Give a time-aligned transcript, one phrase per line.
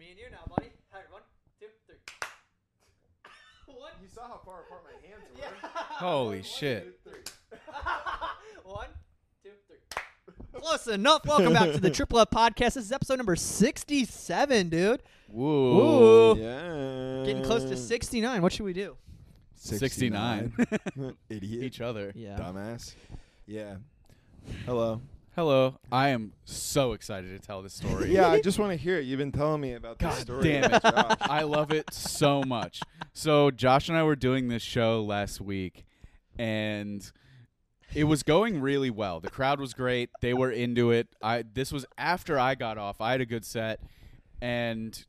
[0.00, 0.70] me and you now, buddy.
[0.94, 1.20] All right, one,
[1.60, 1.96] two, three.
[3.66, 3.90] one.
[4.02, 5.40] You saw how far apart my hands were.
[5.40, 5.68] Yeah.
[5.74, 6.98] Holy shit.
[8.64, 8.86] one,
[9.44, 10.58] two, three.
[10.58, 11.26] Close enough.
[11.26, 12.74] Welcome back to the Triple F Podcast.
[12.74, 15.02] This is episode number 67, dude.
[15.28, 16.34] Woo.
[16.38, 17.22] Yeah.
[17.26, 18.40] Getting close to 69.
[18.40, 18.96] What should we do?
[19.56, 20.54] 69.
[21.28, 21.62] Idiot.
[21.62, 22.10] Each other.
[22.14, 22.38] Yeah.
[22.38, 22.94] Dumbass.
[23.46, 23.74] Yeah.
[24.64, 25.02] Hello.
[25.36, 25.78] Hello.
[25.92, 28.12] I am so excited to tell this story.
[28.12, 29.04] Yeah, I just want to hear it.
[29.04, 30.42] You've been telling me about this God story.
[30.42, 30.82] damn it.
[30.82, 31.16] Josh.
[31.20, 32.80] I love it so much.
[33.12, 35.84] So Josh and I were doing this show last week
[36.38, 37.10] and
[37.94, 39.20] it was going really well.
[39.20, 40.10] The crowd was great.
[40.20, 41.08] They were into it.
[41.22, 43.00] I this was after I got off.
[43.00, 43.80] I had a good set
[44.42, 45.04] and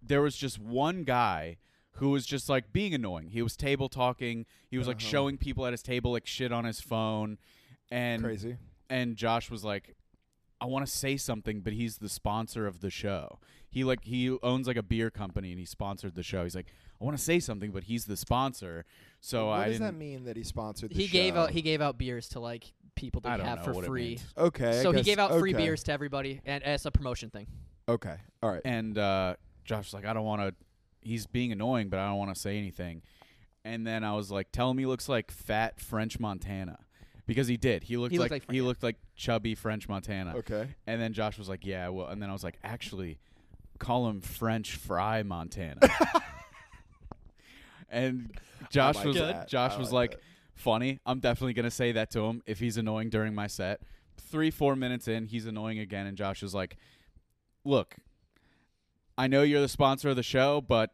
[0.00, 1.56] there was just one guy
[1.96, 3.30] who was just like being annoying.
[3.30, 4.46] He was table talking.
[4.70, 5.08] He was like Uh-huh.
[5.08, 7.38] showing people at his table like shit on his phone
[7.90, 8.56] and Crazy.
[8.88, 9.94] And Josh was like,
[10.60, 13.40] I want to say something, but he's the sponsor of the show.
[13.68, 16.44] He like he owns like a beer company and he sponsored the show.
[16.44, 18.84] He's like, I want to say something, but he's the sponsor.
[19.20, 19.98] So what I does that didn't.
[19.98, 23.20] mean that he sponsored the He gave out he gave out beers to like people
[23.22, 24.20] to I have for free.
[24.38, 24.78] Okay.
[24.78, 27.48] I So he gave out free beers to everybody, and as a promotion thing.
[27.88, 28.16] Okay.
[28.42, 28.62] All right.
[28.64, 30.54] And uh, Josh was like, I don't want to.
[31.00, 33.02] He's being annoying, but I don't want to say anything.
[33.64, 36.78] And then I was like, tell him he looks like fat French Montana.
[37.26, 37.84] Because he did.
[37.84, 40.34] He looked He looked like, like he looked like chubby French Montana.
[40.38, 40.68] Okay.
[40.86, 43.18] And then Josh was like, "Yeah, well." And then I was like, "Actually,
[43.78, 45.80] call him French Fry Montana."
[47.88, 48.32] and
[48.70, 49.48] Josh like was that.
[49.48, 50.20] Josh I was like like,
[50.54, 50.98] "Funny.
[51.06, 53.80] I'm definitely gonna say that to him if he's annoying during my set."
[54.16, 56.76] Three, four minutes in, he's annoying again, and Josh is like,
[57.64, 57.96] "Look,
[59.16, 60.90] I know you're the sponsor of the show, but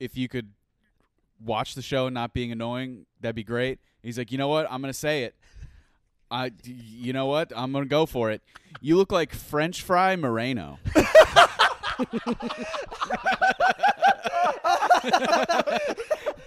[0.00, 0.52] if you could
[1.38, 4.66] watch the show and not being annoying, that'd be great." He's like, "You know what?
[4.70, 5.36] I'm gonna say it."
[6.30, 7.52] I, you know what?
[7.54, 8.42] I'm gonna go for it.
[8.80, 10.78] You look like French fry Moreno.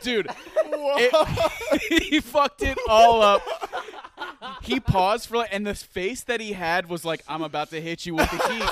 [0.01, 3.41] Dude, it- he fucked it all up.
[4.61, 7.81] He paused for like, and the face that he had was like, "I'm about to
[7.81, 8.69] hit you with the heat."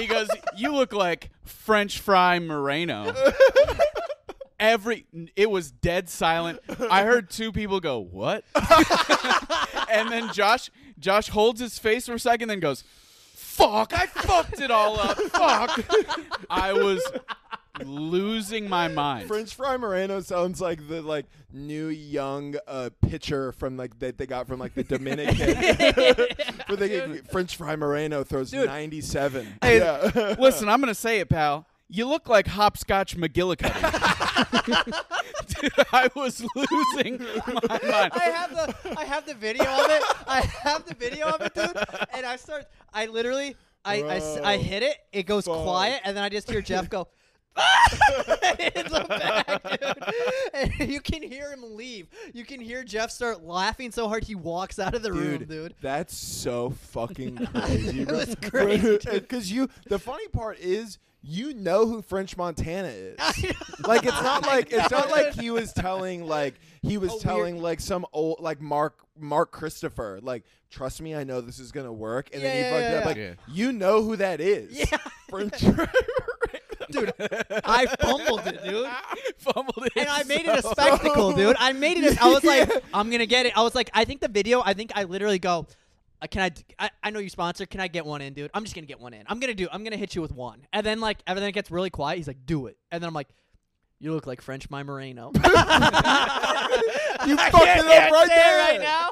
[0.00, 3.12] He goes, "You look like French fry Moreno."
[4.60, 6.60] Every it was dead silent.
[6.90, 8.44] I heard two people go, "What?"
[9.92, 12.84] and then Josh Josh holds his face for a second, then goes,
[13.34, 13.92] "Fuck!
[13.94, 15.18] I fucked it all up.
[15.18, 15.84] Fuck!"
[16.50, 17.02] I was
[17.84, 19.28] losing my mind.
[19.28, 24.26] French fry Moreno sounds like the like new young uh, pitcher from like that they
[24.26, 25.36] got from like the Dominican.
[26.66, 29.58] Where they get French fry Moreno throws 97.
[29.62, 30.34] Hey, yeah.
[30.38, 31.66] Listen, I'm gonna say it, pal.
[31.94, 33.82] You look like hopscotch McGillicuddy.
[35.60, 38.12] Dude, I was losing my mind.
[38.14, 40.02] I have the I have the video of it.
[40.26, 41.76] I have the video of it, dude.
[42.14, 42.64] And I start.
[42.94, 43.56] I literally.
[43.84, 44.58] I Bro.
[44.58, 44.96] hit it.
[45.12, 45.64] It goes Fuck.
[45.64, 47.08] quiet, and then I just hear Jeff go.
[48.58, 50.78] in the back, dude.
[50.80, 52.06] And you can hear him leave.
[52.32, 55.74] You can hear Jeff start laughing so hard he walks out of the room, dude.
[55.82, 58.02] That's so fucking crazy.
[58.02, 59.08] It was crazy, dude.
[59.08, 63.16] Uh, because you, the funny part is, you know who French Montana is.
[63.86, 67.22] Like it's not like it's not like he was telling like he was A weird-
[67.22, 71.70] telling like some old like Mark Mark Christopher like trust me I know this is
[71.70, 73.54] gonna work and then he Yeah, fucked yeah, up yeah, like yeah.
[73.54, 74.96] you know who that is Yeah.
[75.28, 75.62] French
[76.92, 77.12] dude.
[77.64, 78.88] I fumbled it, dude.
[79.38, 79.92] Fumbled it.
[79.96, 81.56] and I made it a spectacle, dude.
[81.58, 82.16] I made it.
[82.16, 83.56] A, I was like, I'm gonna get it.
[83.56, 84.62] I was like, I think the video.
[84.64, 85.66] I think I literally go.
[86.20, 86.90] Uh, can I, d- I?
[87.02, 87.66] I know you sponsor.
[87.66, 88.50] Can I get one in, dude?
[88.54, 89.24] I'm just gonna get one in.
[89.26, 89.68] I'm gonna do.
[89.72, 90.60] I'm gonna hit you with one.
[90.72, 92.18] And then like, and then it gets really quiet.
[92.18, 92.76] He's like, do it.
[92.92, 93.28] And then I'm like,
[94.02, 95.30] you look like French my Moreno.
[95.34, 95.40] you
[97.38, 99.10] I fucked it up right there right now.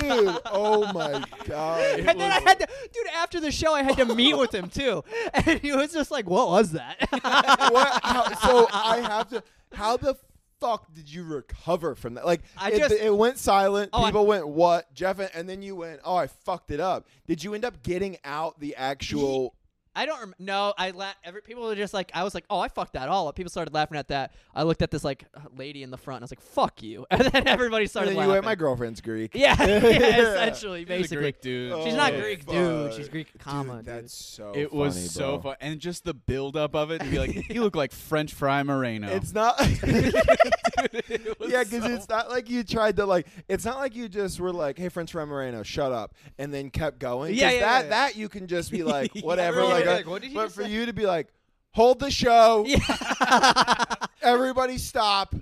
[0.00, 3.06] dude oh my god And then I had to, dude.
[3.14, 6.28] After the show, I had to meet with him too, and he was just like,
[6.28, 9.42] "What was that?" what how, so I have to
[9.72, 10.16] how the
[10.60, 14.06] fuck did you recover from that like I it, just- it went silent Oh, I-
[14.10, 17.52] people went what Jeff and then you went oh I fucked it up did you
[17.54, 19.54] end up getting out the actual
[19.96, 20.74] I don't rem- no.
[20.78, 23.26] I la- every people were just like I was like, oh, I fucked that all
[23.28, 23.34] up.
[23.34, 24.32] People started laughing at that.
[24.54, 25.24] I looked at this like
[25.56, 26.18] lady in the front.
[26.18, 28.32] and I was like, fuck you, and then everybody and started then you laughing.
[28.34, 29.74] went my girlfriend's Greek yeah, yeah,
[30.18, 31.16] essentially, He's a basically.
[31.16, 31.82] Greek dude.
[31.84, 32.90] She's not Oh, Greek, dude.
[32.90, 32.96] fuck.
[32.98, 33.86] She's Greek, comma, dude.
[33.86, 35.40] that's so It was funny, so bro.
[35.52, 38.34] fun, and just the build up of it to be like, you look like French
[38.34, 39.08] fry Moreno.
[39.08, 39.56] It's not.
[39.58, 43.26] It was yeah, because so- it's not like you tried to like.
[43.48, 46.70] It's not like you just were like, "Hey, French fry Moreno, shut up," and then
[46.70, 47.32] kept going.
[47.32, 47.88] 'Cause Yeah, yeah, That yeah.
[47.90, 49.58] that you can just be like, whatever.
[49.58, 50.70] really, like, yeah, uh, like, what did he but for say?
[50.70, 51.28] you to be like,
[51.72, 52.64] hold the show.
[52.66, 53.94] yeah.
[54.22, 55.34] Everybody stop.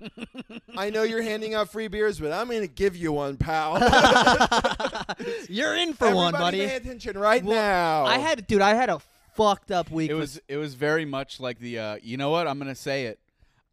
[0.77, 3.79] I know you're handing out free beers, but I'm going to give you one, pal.
[5.49, 6.69] You're in for one, Everybody buddy.
[6.69, 8.05] pay attention right Well, now.
[8.05, 9.01] I had, dude, I had a
[9.37, 10.11] fucked up week.
[10.11, 13.07] It was it was very much like the uh, you know what I'm gonna say
[13.07, 13.19] it.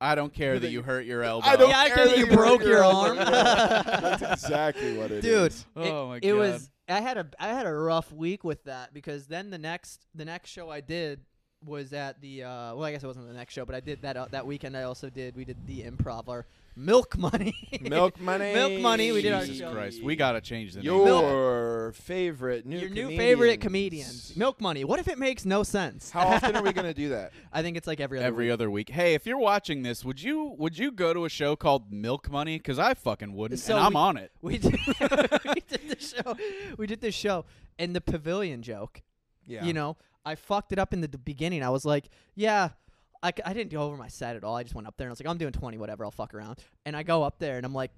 [0.01, 1.47] I don't care that you hurt your elbow.
[1.47, 3.15] I don't Yeah, I care care that that you hurt broke your arm.
[3.17, 5.51] That's exactly what it dude.
[5.51, 5.65] is.
[5.75, 6.27] Oh my god.
[6.27, 6.69] it was.
[6.89, 10.25] I had a I had a rough week with that because then the next the
[10.25, 11.21] next show I did
[11.63, 14.01] was at the uh, well I guess it wasn't the next show but I did
[14.01, 18.19] that uh, that weekend I also did we did the improv our milk money Milk
[18.21, 18.53] money.
[18.53, 19.71] Milk money, we did our Jesus show.
[19.73, 20.85] Christ, we gotta change the name.
[20.85, 23.17] Your favorite new your new comedians.
[23.19, 26.93] favorite comedians milk money what if it makes no sense How often are we gonna
[26.93, 27.33] do that?
[27.51, 28.53] I think it's like every other every week.
[28.53, 28.89] other week.
[28.89, 32.31] Hey, if you're watching this, would you would you go to a show called Milk
[32.31, 32.57] Money?
[32.57, 34.31] Because I fucking wouldn't, So and I'm we- on it.
[34.41, 36.35] we did, we did the show
[36.77, 37.45] we did this show
[37.77, 39.01] and the pavilion joke
[39.45, 39.65] Yeah.
[39.65, 41.63] You know, I fucked it up in the beginning.
[41.63, 42.69] I was like, yeah,
[43.23, 44.55] I, I didn't go over my set at all.
[44.55, 46.03] I just went up there and I was like, I'm doing 20, whatever.
[46.05, 46.59] I'll fuck around.
[46.85, 47.91] And I go up there and I'm like,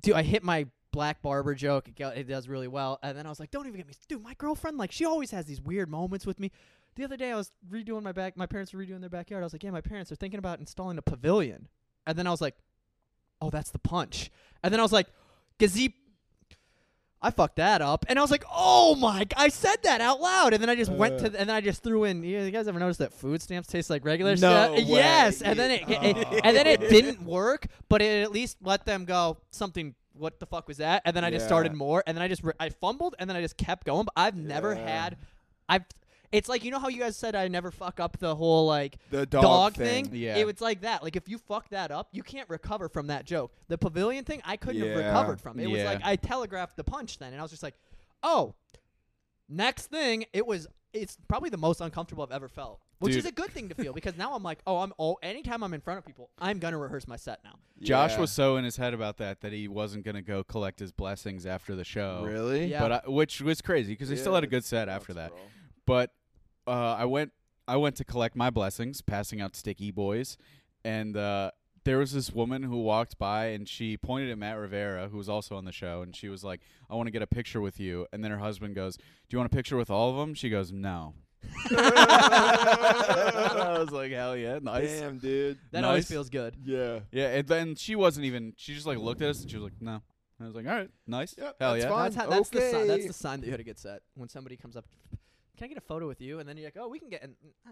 [0.00, 1.88] dude, I hit my black barber joke.
[1.88, 2.98] It, go, it does really well.
[3.02, 4.22] And then I was like, don't even get me, dude.
[4.22, 6.50] My girlfriend, like, she always has these weird moments with me.
[6.96, 8.36] The other day I was redoing my back.
[8.36, 9.42] My parents were redoing their backyard.
[9.42, 11.68] I was like, yeah, my parents are thinking about installing a pavilion.
[12.06, 12.54] And then I was like,
[13.40, 14.30] oh, that's the punch.
[14.64, 15.08] And then I was like,
[15.58, 15.94] gazebo.
[17.20, 20.52] I fucked that up, and I was like, "Oh my!" I said that out loud,
[20.54, 21.18] and then I just went Uh.
[21.18, 22.22] to, th- and then I just threw in.
[22.22, 24.70] You, you guys ever noticed that food stamps taste like regular No stuff?
[24.72, 24.80] way.
[24.82, 28.84] Yes, and then it, it- and then it didn't work, but it at least let
[28.86, 29.94] them go something.
[30.12, 31.02] What the fuck was that?
[31.04, 33.40] And then I just started more, and then I just I fumbled, and then I
[33.40, 34.04] just kept going.
[34.04, 34.86] But I've never Yeah.
[34.88, 35.16] had,
[35.68, 35.84] I've.
[36.30, 38.98] It's like you know how you guys said I never fuck up the whole like
[39.10, 40.06] The dog, dog, thing.
[40.06, 40.14] thing.
[40.14, 40.36] Yeah.
[40.36, 41.02] It was like that.
[41.02, 43.52] Like if you fuck that up, you can't recover from that joke.
[43.68, 45.06] The pavilion thing, I couldn't have Yeah.
[45.06, 45.58] recovered from.
[45.58, 45.86] It was Yeah.
[45.92, 47.74] like I telegraphed the punch then, and I was just like,
[48.22, 48.54] oh.
[49.48, 50.66] Next thing, it was.
[50.92, 53.92] It's probably the most uncomfortable I've ever felt, which is a good thing to feel
[53.92, 54.92] because now I'm like, oh, I'm.
[54.98, 57.54] Oh, anytime I'm in front of people, I'm gonna rehearse my set now.
[57.80, 58.20] Josh Yeah.
[58.20, 61.46] was so in his head about that that he wasn't gonna go collect his blessings
[61.46, 62.24] after the show.
[62.26, 62.66] really.
[62.66, 62.80] Yeah.
[62.80, 65.32] But I, which was crazy because he still had a good set after that.
[65.86, 66.10] But
[66.68, 67.32] uh, I went
[67.66, 70.36] I went to collect my blessings, passing out sticky boys,
[70.84, 71.50] and uh,
[71.84, 75.28] there was this woman who walked by and she pointed at Matt Rivera, who was
[75.28, 76.60] also on the show, and she was like,
[76.90, 79.38] "I want to get a picture with you." And then her husband goes, "Do you
[79.38, 81.14] want a picture with all of them?" She goes, "No."
[81.70, 85.58] I was like, "Hell yeah, nice." Damn, dude.
[85.72, 86.10] That always Nice.
[86.10, 86.56] feels good.
[86.64, 87.00] Yeah.
[87.12, 88.54] Yeah, and then she wasn't even.
[88.56, 89.94] She just like looked at us and she was like, "No."
[90.38, 92.02] And I was like, "All right, nice, Yep, hell that's yeah." fine.
[92.04, 92.86] That's how, that's the sign.
[92.86, 93.06] That's Okay.
[93.08, 94.02] the sign that you had a good set.
[94.14, 94.84] When somebody comes up,
[95.58, 96.38] can I get a photo with you?
[96.38, 97.22] And then you're like, oh, we can get.
[97.22, 97.34] An,
[97.66, 97.70] uh,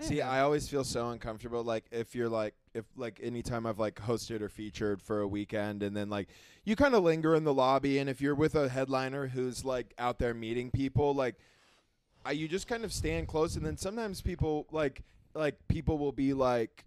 [0.00, 0.22] See.
[0.22, 1.64] I always feel so uncomfortable.
[1.64, 5.82] Like if you're like, if like anytime I've like hosted or featured for a weekend,
[5.82, 6.28] and then like
[6.64, 9.92] you kind of linger in the lobby, and if you're with a headliner who's like
[9.98, 11.34] out there meeting people, like
[12.24, 15.02] I, you just kind of stand close, and then sometimes people like
[15.34, 16.84] like people will be like.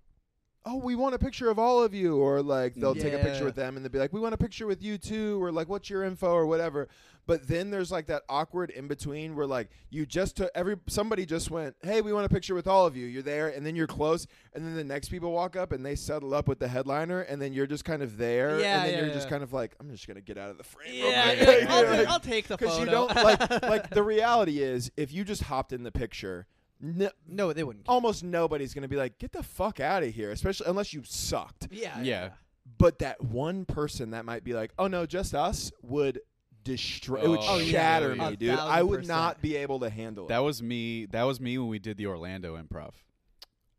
[0.64, 3.40] Oh, we want a picture of all of you, or like they'll take a picture
[3.40, 3.44] Yeah.
[3.46, 5.68] with them and they'll be like, "We want a picture with you too," or like,
[5.68, 6.88] "What's your info?" or whatever.
[7.26, 11.26] But then there's like that awkward in between where like you just took every somebody
[11.26, 13.76] just went, "Hey, we want a picture with all of you." You're there, and then
[13.76, 16.68] you're close, and then the next people walk up and they settle up with the
[16.68, 19.32] headliner, and then you're just kind of there, Yeah, and then yeah, you're just yeah.
[19.32, 21.70] kind of like, "I'm just gonna get out of the frame." yeah, real you're like,
[21.70, 22.66] I'll, You're ta- like- I'll take the photo.
[22.68, 26.46] Because you don't like like the reality is if you just hopped in the picture,
[26.82, 27.86] no, no, they wouldn't.
[27.88, 31.68] almost nobody's gonna be like, "Get the fuck out of here," especially unless you sucked.
[31.72, 32.30] Yeah, Yeah.
[32.78, 36.22] But that one person that might be like, "Oh no, just us," would
[36.64, 37.22] destroy.
[37.24, 37.72] it would Oh, yeah.
[37.72, 38.52] shatter Oh, me, A dude.
[38.60, 39.08] I would percent.
[39.08, 40.44] not be able to handle That it.
[40.44, 41.06] was me.
[41.08, 42.92] That was me when we did the Orlando Improv.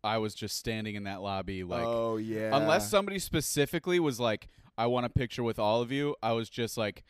[0.05, 2.57] I was just standing in that lobby, like, oh yeah.
[2.57, 6.49] unless somebody specifically was like, "I want a picture with all of you," I was
[6.50, 7.05] just like,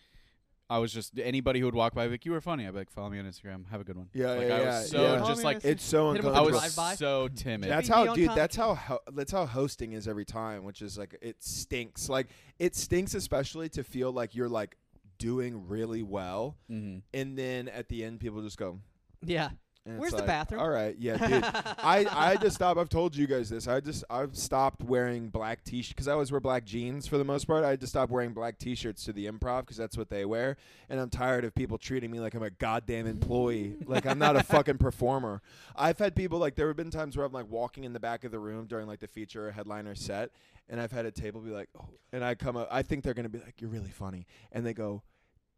[0.70, 2.90] I was just anybody who would walk by, like, "You were funny." I'd be like,
[2.90, 3.68] "Follow me on Instagram.
[3.70, 5.26] Have a good one." Yeah, like, yeah, I yeah, was so yeah.
[5.26, 6.62] just like, it's so Hit 'em with I a uncomfortable.
[6.64, 6.94] was drive-by.
[6.94, 7.68] so timid.
[7.70, 8.28] That's how, dude.
[8.28, 8.36] time.
[8.36, 12.08] That's how ho- that's how hosting is every time, which is like it stinks.
[12.08, 12.28] Like
[12.58, 14.76] it stinks, especially to feel like you're like
[15.18, 18.80] doing really well, hmm and then at the end, people just go.
[19.24, 19.50] Yeah.
[19.84, 20.60] And Where's the like, bathroom?
[20.60, 21.44] All right, yeah, dude.
[21.44, 22.78] I I just stopped.
[22.78, 23.66] I've told you guys this.
[23.66, 27.24] I just I've stopped wearing black t-shirts because I always wear black jeans for the
[27.24, 27.64] most part.
[27.64, 30.56] I had to stop wearing black t-shirts to the improv because that's what they wear,
[30.88, 34.36] and I'm tired of people treating me like I'm a goddamn employee, like I'm not
[34.36, 35.42] a fucking performer.
[35.74, 38.22] I've had people like there have been times where I'm like walking in the back
[38.22, 40.30] of the room during like the feature or headliner set,
[40.68, 43.14] and I've had a table be like, oh, and I come up, I think they're
[43.14, 45.02] gonna be like, you're really funny, and they go.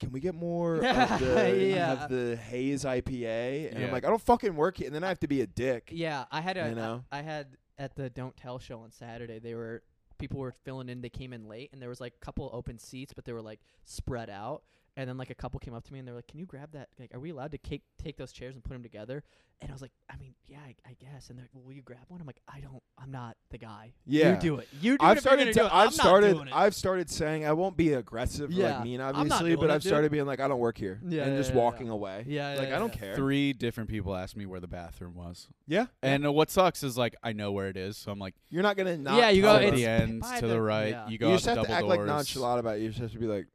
[0.01, 0.81] Can we get more of
[1.21, 1.93] the, Yeah.
[2.05, 3.71] of the haze IPA?
[3.71, 3.87] And Yeah.
[3.87, 4.87] I'm like, I don't fucking work here.
[4.87, 5.89] And then I have to be a dick.
[5.93, 6.69] Yeah, I had a.
[6.69, 7.05] You know?
[7.13, 9.39] I had at the Don't Tell show on Saturday.
[9.39, 9.83] They were
[10.19, 11.01] people were filling in.
[11.01, 13.43] They came in late, and there was like a couple open seats, but they were
[13.43, 14.63] like spread out.
[14.97, 16.47] And then like a couple came up to me and they were like, "Can you
[16.47, 16.89] grab that?
[16.99, 19.23] Like, are we allowed to take take those chairs and put them together?"
[19.61, 21.73] And I was like, "I mean, yeah, I, I guess." And they're like, "Well, will
[21.73, 22.83] you grab one?" I'm like, "I don't.
[22.99, 23.93] I'm not the guy.
[24.07, 24.35] Yeah.
[24.35, 24.69] you do it.
[24.81, 25.41] You do I've it started.
[25.45, 25.75] gonna do it.
[25.75, 26.27] I've I'm started.
[26.29, 26.55] Not doing it.
[26.57, 28.77] I've started saying I won't be aggressive, Yeah.
[28.77, 29.91] like mean, obviously, but I've dude.
[29.91, 31.63] started being like, I don't work here, Yeah, and yeah, just yeah, yeah.
[31.63, 32.25] walking away.
[32.27, 33.01] Yeah, like yeah, I don't yeah.
[33.01, 33.17] care.
[33.17, 36.97] Three different people asked me where the bathroom was, Yeah, and uh, what sucks is
[36.99, 39.17] like I know where it is, so I'm like, you're not gonna not.
[39.19, 40.91] Yeah, you go at the end to the- the right.
[40.91, 41.09] yeah.
[41.09, 42.83] You go You just have to act like nonchalant about it.
[42.83, 43.47] You just have to be like,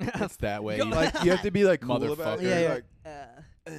[0.20, 0.76] It's that way.
[0.78, 2.42] Go- You- like you have to be like cool about Motherfucker.
[2.42, 2.42] it.
[2.42, 2.68] Yeah, yeah.
[2.74, 3.72] Like, Uh, uh,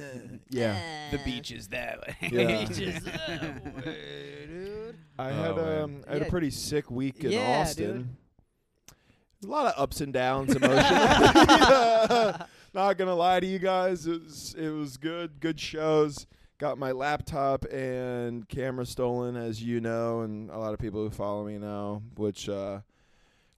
[0.50, 1.10] yeah.
[1.12, 2.16] the beach is that way.
[2.22, 2.64] Yeah.
[2.66, 4.96] Beaches that way, dude.
[5.18, 5.80] I Oh, had man.
[5.82, 6.26] um, I had Yeah.
[6.28, 8.16] a pretty sick week in Yeah, Austin.
[9.44, 10.82] A lot of ups and downs emotionally.
[12.74, 15.40] Not gonna lie to you guys, it was it was good.
[15.40, 16.26] Good shows.
[16.58, 21.10] Got my laptop and camera stolen, as you know, and a lot of people who
[21.10, 22.80] follow me know, which uh,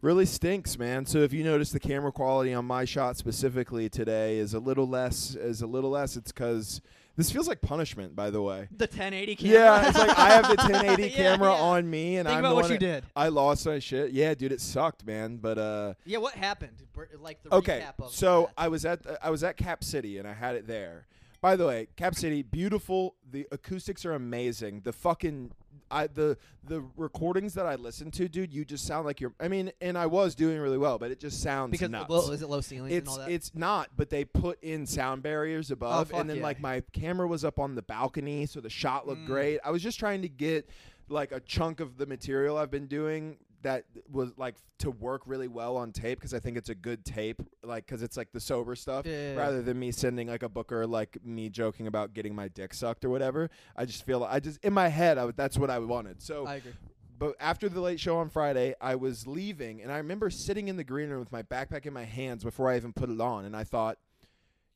[0.00, 1.06] really stinks, man.
[1.06, 4.88] So if you notice the camera quality on my shot specifically today is a little
[4.88, 6.16] less, is a little less.
[6.16, 6.80] It's because
[7.16, 8.68] this feels like punishment, by the way.
[8.70, 9.58] The 1080 camera.
[9.58, 11.60] Yeah, it's like I have the 1080 Yeah, camera yeah.
[11.62, 13.04] on me, and Think I'm about what you did.
[13.16, 14.12] I lost my shit.
[14.12, 15.38] Yeah, dude, it sucked, man.
[15.38, 16.82] But uh, Yeah, what happened?
[17.20, 17.80] Like the okay.
[17.84, 18.62] recap of So that.
[18.62, 21.06] I was at the, I was at Cap City, and I had it there.
[21.40, 23.14] By the way, Cap City, beautiful.
[23.30, 24.80] The acoustics are amazing.
[24.84, 25.52] The fucking
[25.90, 29.33] I the the recordings that I listened to, dude, you just sound like you're.
[29.40, 32.11] I mean, and I was doing really well, but it just sounds because nuts.
[32.11, 33.30] low, is it low ceilings and It's all that?
[33.30, 36.42] it's not, but they put in sound barriers above, fuck and then yeah.
[36.42, 39.26] like my camera was up on the balcony, so the shot looked Mm.
[39.26, 39.61] great.
[39.64, 40.68] I was just trying to get
[41.09, 45.48] like a chunk of the material I've been doing that was like to work really
[45.48, 48.40] well on tape because I think it's a good tape, like because it's like the
[48.40, 52.34] sober stuff Yeah, rather than me sending like a booker like me joking about getting
[52.34, 53.50] my dick sucked or whatever.
[53.76, 56.22] I just feel I just in my head I would, that's what I wanted.
[56.22, 56.72] So I agree.
[57.18, 60.76] but after the late show on Friday, I was leaving, and I remember sitting in
[60.76, 63.44] the green room with my backpack in my hands before I even put it on,
[63.44, 63.98] and I thought,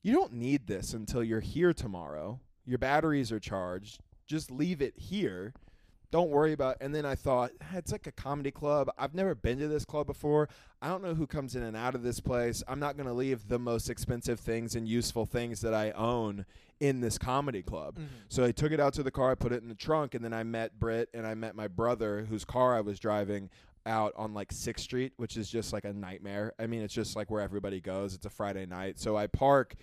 [0.01, 2.41] you don't need this until you're here tomorrow.
[2.65, 4.01] Your batteries are charged.
[4.25, 5.53] Just leave it here.
[6.13, 6.77] Don't worry about.
[6.79, 8.87] And then I thought, "Ah, it's like a comedy club.
[8.99, 10.47] I've never been to this club before.
[10.79, 12.61] I don't know who comes in and out of this place.
[12.67, 16.45] I'm not going to leave the most expensive things and useful things that I own
[16.79, 17.97] in this comedy club.
[17.97, 18.05] Mhm.
[18.29, 20.23] So I took it out to the car, I put it in the trunk, and
[20.23, 23.49] then I met Britt and I met my brother, whose car I was driving
[23.87, 26.53] out on like Sixth Street, which is just like a nightmare.
[26.59, 28.13] I mean, it's just like where everybody goes.
[28.13, 29.73] It's a Friday night, so I park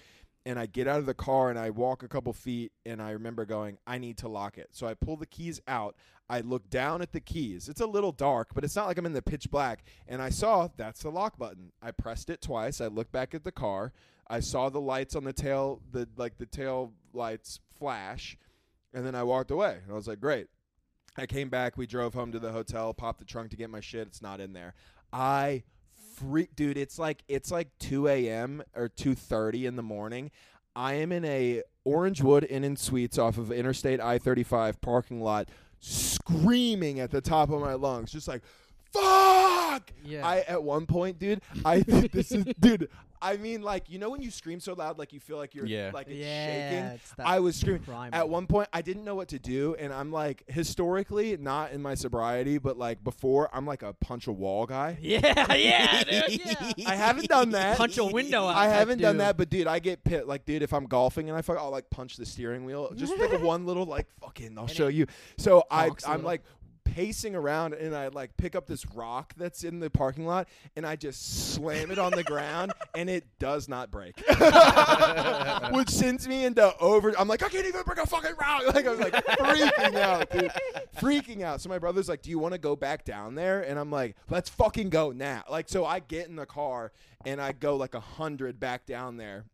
[0.46, 3.10] and I get out of the car and I walk a couple feet, and I
[3.10, 4.68] remember going, I need to lock it.
[4.72, 5.96] So I pull the keys out.
[6.28, 7.68] I look down at the keys.
[7.68, 9.84] It's a little dark, but it's not like I'm in the pitch black.
[10.06, 11.72] And I saw that's the lock button.
[11.82, 12.80] I pressed it twice.
[12.80, 13.92] I looked back at the car.
[14.28, 18.38] I saw the lights on the tail, the like the tail lights flash,
[18.94, 19.78] and then I walked away.
[19.82, 20.46] And I was like, great.
[21.16, 21.76] I came back.
[21.76, 24.06] We drove home to the hotel, popped the trunk to get my shit.
[24.06, 24.74] It's not in there.
[25.12, 25.64] I
[26.54, 26.76] dude.
[26.76, 28.62] It's like it's like 2 a.m.
[28.74, 30.30] or 2:30 in the morning.
[30.76, 35.48] I am in a Orangewood Inn and Suites off of Interstate I-35 parking lot,
[35.80, 38.42] screaming at the top of my lungs, just like,
[38.92, 40.26] "Fuck!" Yeah.
[40.26, 41.40] I at one point, dude.
[41.64, 42.88] I this is, dude.
[43.22, 45.66] I mean, like you know when you scream so loud, like you feel like you're
[45.66, 45.90] Yeah.
[45.92, 46.84] like it's yeah, shaking.
[46.94, 47.82] it's I was screaming.
[47.82, 48.18] primal.
[48.18, 51.82] At one point, I didn't know what to do, and I'm like, historically, not in
[51.82, 54.96] my sobriety, but like before, I'm like a punch a wall guy.
[55.02, 56.40] Yeah, yeah, dude.
[56.78, 56.88] Yeah.
[56.88, 57.76] I haven't done that.
[57.76, 58.56] Punch a window out.
[58.56, 59.20] I haven't done dude.
[59.20, 60.26] that, but dude, I get pit.
[60.26, 62.90] Like, dude, if I'm golfing and I fuck, I'll like punch the steering wheel.
[62.96, 64.56] Just like one little like fucking.
[64.56, 65.06] I'll And show you.
[65.36, 66.26] So I, honks a I'm little.
[66.26, 66.42] like
[66.94, 70.84] pacing around and I like pick up this rock that's in the parking lot and
[70.84, 74.18] I just slam it on the ground and it does not break,
[75.72, 77.12] which sends me into over.
[77.18, 78.62] I'm like, I can't even break a fucking rock.
[78.70, 80.52] Like I was like freaking out, dude,
[80.96, 81.60] freaking out.
[81.60, 83.62] So my brother's like, Do you want to go back down there?
[83.62, 85.44] And I'm like, Let's fucking go now.
[85.50, 86.92] Like so, I get in the car
[87.24, 89.44] and I go like a hundred back down there.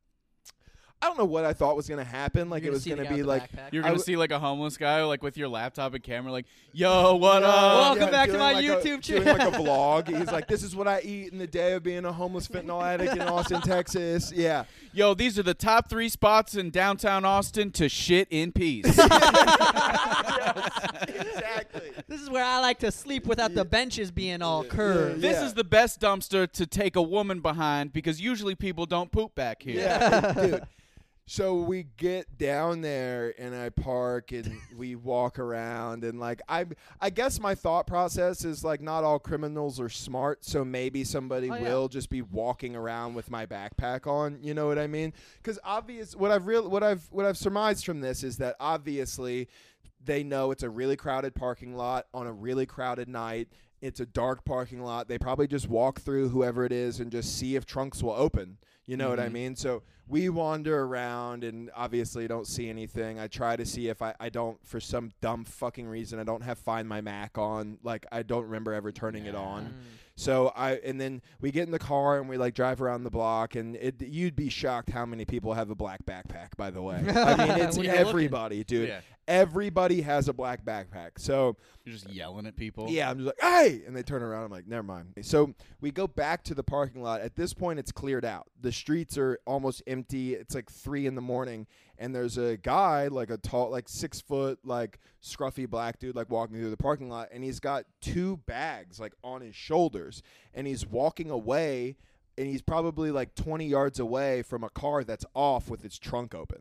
[1.03, 2.49] I don't know what I thought was gonna happen.
[2.49, 3.53] Like You're it was see the gonna be like.
[3.53, 3.71] backpack.
[3.73, 6.47] You're gonna w- see like a homeless guy like with your laptop and camera, like,
[6.73, 9.51] "Yo, what Yeah, up?" Welcome yeah, back to my like a- YouTube Doing like a
[9.53, 10.09] vlog.
[10.19, 12.83] He's like, "This is what I eat in the day of being a homeless fentanyl
[12.83, 17.71] addict in Austin, Texas." Yeah, Yo, these are the top three spots in downtown Austin
[17.73, 18.87] to shit in peace.
[21.09, 21.91] exactly.
[22.09, 25.21] This is where I like to sleep without the benches being all Yeah, curved.
[25.21, 29.35] This is the best dumpster to take a woman behind because usually people don't poop
[29.35, 29.81] back here.
[29.81, 30.63] Yeah, dude.
[31.29, 36.67] So we get down there and I park and we walk around and like I
[37.01, 41.51] I guess my thought process is like not all criminals are smart so maybe somebody
[41.51, 41.63] Oh, yeah.
[41.63, 45.59] will just be walking around with my backpack on you know what I mean cuz
[45.65, 49.49] obvious what I've real what I've what I've surmised from this is that obviously
[50.05, 53.49] they know it's a really crowded parking lot on a really crowded night
[53.81, 55.07] It's a dark parking lot.
[55.09, 58.59] They probably just walk through whoever it is and just see if trunks will open.
[58.87, 59.33] You know what I Mhm.
[59.33, 59.57] mean?
[59.57, 63.19] So we wander around and obviously don't see anything.
[63.19, 66.43] I try to see if I, I don't, for some dumb fucking reason, I don't
[66.43, 67.79] have Find My Mac on.
[67.83, 69.75] Like, I don't remember ever turning it on.
[70.19, 73.11] So I and then we get in the car and we like drive around the
[73.11, 76.81] block and it you'd be shocked how many people have a black backpack by the
[76.81, 76.97] way.
[76.97, 77.11] I mean
[77.61, 78.09] it's When you're looking.
[78.09, 78.89] everybody, dude.
[78.89, 79.01] Yeah.
[79.29, 81.19] Everybody has a black backpack.
[81.19, 82.87] So You're just yelling at people.
[82.89, 84.45] yeah, I'm just like, hey, and they turn around.
[84.45, 85.15] I'm like, never mind.
[85.23, 87.21] So we go back to the parking lot.
[87.21, 88.47] At this point, it's cleared out.
[88.61, 90.35] The streets are almost empty.
[90.35, 91.67] It's like three in the morning,
[91.99, 96.31] and there's a guy, like a tall, like six foot, like scruffy black dude, like
[96.31, 100.23] walking through the parking lot, and he's got two bags like on his shoulders,
[100.55, 101.97] and he's walking away.
[102.39, 106.35] And he's probably like 20 yards away from a car that's off with its trunk
[106.35, 106.61] open.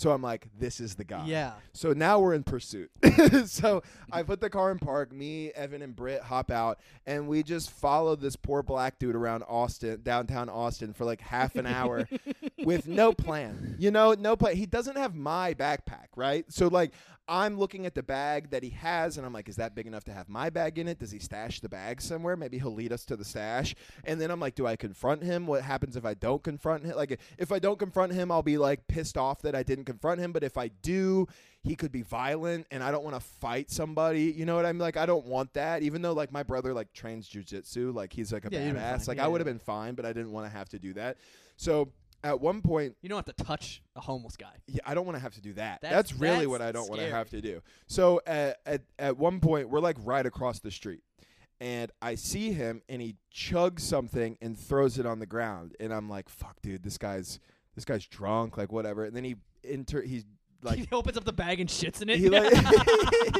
[0.00, 1.26] So I'm like, this is the guy.
[1.26, 1.52] Yeah.
[1.74, 2.90] So now we're in pursuit.
[3.44, 5.12] so I put the car in park.
[5.12, 9.42] Me, Evan, and Britt hop out, and we just follow this poor black dude around
[9.42, 12.08] Austin, downtown Austin, for like half an hour
[12.64, 13.76] with no plan.
[13.78, 14.56] You know, no plan.
[14.56, 16.46] He doesn't have my backpack, right?
[16.48, 16.92] So like,
[17.30, 20.02] I'm looking at the bag that he has, and I'm like, is that big enough
[20.04, 20.98] to have my bag in it?
[20.98, 22.36] Does he stash the bag somewhere?
[22.36, 23.76] Maybe he'll lead us to the stash.
[24.04, 25.46] And then I'm like, do I confront him?
[25.46, 26.96] What happens if I don't confront him?
[26.96, 30.20] Like, if I don't confront him, I'll be like pissed off that I didn't confront
[30.20, 30.32] him.
[30.32, 31.28] But if I do,
[31.62, 34.24] he could be violent, and I don't want to fight somebody.
[34.24, 34.80] You know what I mean?
[34.80, 35.82] Like, I don't want that.
[35.82, 39.06] Even though like my brother like trains jujitsu, like he's like a Yeah, badass.
[39.06, 39.52] Like Yeah, I would have yeah.
[39.52, 41.18] been fine, but I didn't want to have to do that.
[41.56, 44.52] So at one point, You don't have to touch a homeless guy.
[44.66, 45.80] yeah, I don't want to have to do that.
[45.80, 47.62] That's, That's- really that's what I don't want to have to do.
[47.86, 51.02] So at, at at one point, we're like right across the street,
[51.60, 55.92] and I see him, and he chugs something and throws it on the ground, and
[55.92, 57.40] I'm like, "Fuck, dude, this guy's
[57.74, 60.24] this guy's drunk, like whatever." And then he inter he's
[60.62, 62.18] like he opens up the bag and shits in it.
[62.18, 63.39] he like he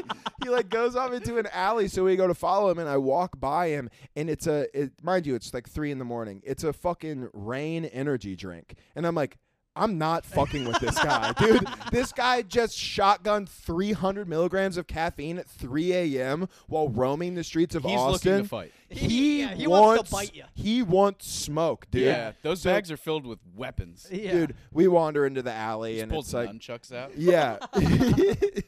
[0.51, 3.39] like goes off into an alley so we go to follow him and i walk
[3.39, 6.63] by him and it's a it, mind you it's like three in the morning it's
[6.63, 9.37] a fucking Reign energy drink and i'm like
[9.73, 15.37] i'm not fucking with this guy dude this guy just shotgunned 300 milligrams of caffeine
[15.39, 17.91] at 3 a.m while roaming the streets of Austin.
[17.97, 18.71] He's austin looking to fight.
[18.89, 20.45] he, Yeah, he wants, wants to bite ya.
[20.53, 24.07] he wants smoke dude Yeah, those So- bags are filled with weapons.
[24.11, 24.31] yeah.
[24.33, 27.17] dude we wander into the alley Just and pulls it's like nunchucks out.
[27.17, 27.57] yeah.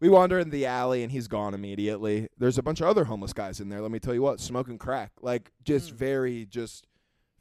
[0.00, 2.28] we wander in the alley and he's gone immediately.
[2.38, 3.80] There's a bunch of other homeless guys in there.
[3.80, 5.12] Let me tell you what, smoking crack.
[5.20, 5.96] Like just Mm.
[5.96, 6.86] very just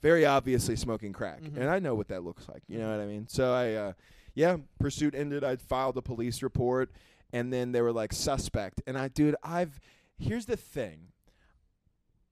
[0.02, 1.42] very obviously smoking crack.
[1.42, 1.58] Mhm.
[1.58, 2.64] And I know what that looks like.
[2.68, 3.28] You know what I mean?
[3.28, 3.94] So I uh
[4.34, 5.44] yeah, pursuit ended.
[5.44, 6.92] I filed a police report
[7.34, 8.82] and then they were like suspect.
[8.88, 9.80] And I dude, I've
[10.18, 11.08] here's the thing.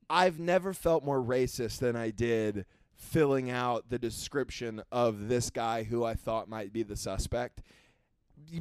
[0.10, 5.84] I've never felt more racist than I did filling out the description of this guy
[5.84, 7.62] who I thought might be the suspect.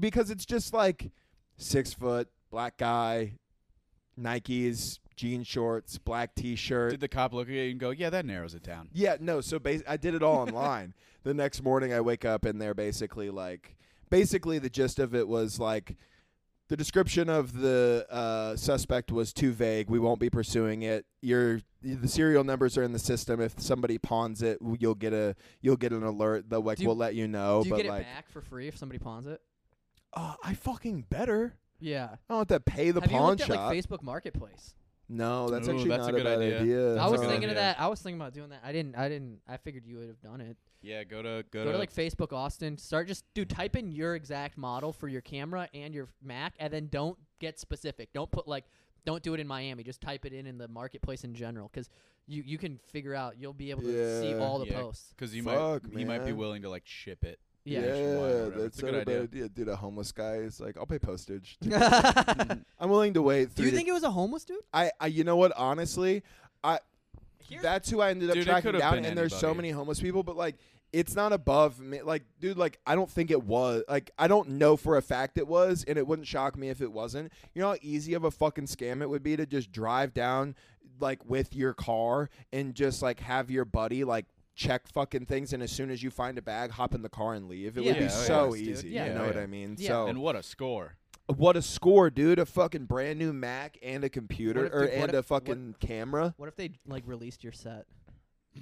[0.01, 1.11] Because it's just like
[1.57, 3.35] six foot, black guy,
[4.21, 6.93] Nikes, jean shorts, black t shirt.
[6.93, 9.41] Did the cop look at you and go, "Yeah, that narrows it down." Yeah, no.
[9.41, 10.95] So bas- I did it all online.
[11.25, 13.77] the next morning, I wake up and they're basically like,
[14.11, 15.97] basically the gist of it was like,
[16.69, 19.91] the description of the uh, suspect was too vague.
[19.91, 21.07] We won't be pursuing it.
[21.21, 23.41] Your the serial numbers are in the system.
[23.41, 26.49] If somebody pawns it, you'll get a you'll get an alert.
[26.49, 27.63] They'll like you- we'll let you know.
[27.63, 29.41] Do you but get like, it back for free if somebody pawns it?
[30.17, 31.55] Uh, I fucking better.
[31.81, 32.09] Yeah.
[32.29, 33.57] I don't have to pay the Have you pawn looked at shop.
[33.71, 34.75] like Facebook Marketplace?
[35.09, 36.61] no, that's Ooh, actually that's a not a, good bad idea.
[36.61, 36.89] idea.
[36.95, 37.63] That's I a was good thinking of idea.
[37.63, 37.81] that.
[37.81, 38.61] I was thinking about doing that.
[38.65, 38.97] I didn't.
[38.97, 39.41] I didn't.
[39.47, 40.57] I figured you would have done it.
[40.81, 42.79] Yeah, go to go, Go to like Facebook Austin.
[42.79, 43.51] Start just dude.
[43.51, 47.59] Type in your exact model for your camera and your Mac, and then don't get
[47.59, 48.13] specific.
[48.13, 48.65] Don't put like.
[49.07, 49.83] Don't do it in Miami.
[49.83, 51.91] Just type it in in the marketplace in general, because
[52.27, 53.35] you you can figure out.
[53.39, 54.39] You'll be able to see Yeah.
[54.39, 54.81] all the Yeah.
[54.81, 55.13] posts.
[55.15, 56.37] because you Fuck, might you might be man.
[56.39, 57.39] willing to like ship it.
[57.65, 57.81] Yeah.
[57.81, 58.51] Yeah, nationwide or whatever.
[58.51, 59.23] that's It's a good a bad idea.
[59.23, 59.49] idea.
[59.49, 61.57] Dude, a homeless guy is like, I'll pay postage.
[61.73, 63.55] I'm willing to wait.
[63.55, 64.59] Do you three to- think it was a homeless dude?
[64.73, 65.53] I, I, you know what?
[65.57, 66.23] Honestly,
[66.63, 66.79] I
[67.49, 68.95] Here's- that's who I ended up Dude, tracking could've down.
[68.97, 70.57] been And there's so many homeless people, but like,
[70.93, 72.03] it's not above me.
[72.03, 73.83] Like, dude, like, I don't think it was.
[73.89, 76.81] Like, I don't know for a fact it was, and it wouldn't shock me if
[76.81, 77.33] it wasn't.
[77.53, 80.55] You know how easy of a fucking scam it would be to just drive down,
[81.01, 84.27] like, with your car and just like have your buddy like.
[84.55, 87.35] Check fucking things, and as soon as you find a bag, hop in the car
[87.35, 87.77] and leave.
[87.77, 88.91] It would be of so course, easy.
[88.91, 89.07] Yeah.
[89.07, 89.37] you know oh, Yeah, what.
[89.39, 89.77] I mean?
[89.79, 89.89] Yeah.
[89.89, 90.97] So And what a score!
[91.27, 92.39] what a score, dude!
[92.39, 95.25] A fucking brand new Mac and a computer, What if- or and if- a what-
[95.47, 96.35] fucking camera.
[96.37, 97.87] What if they like released your set?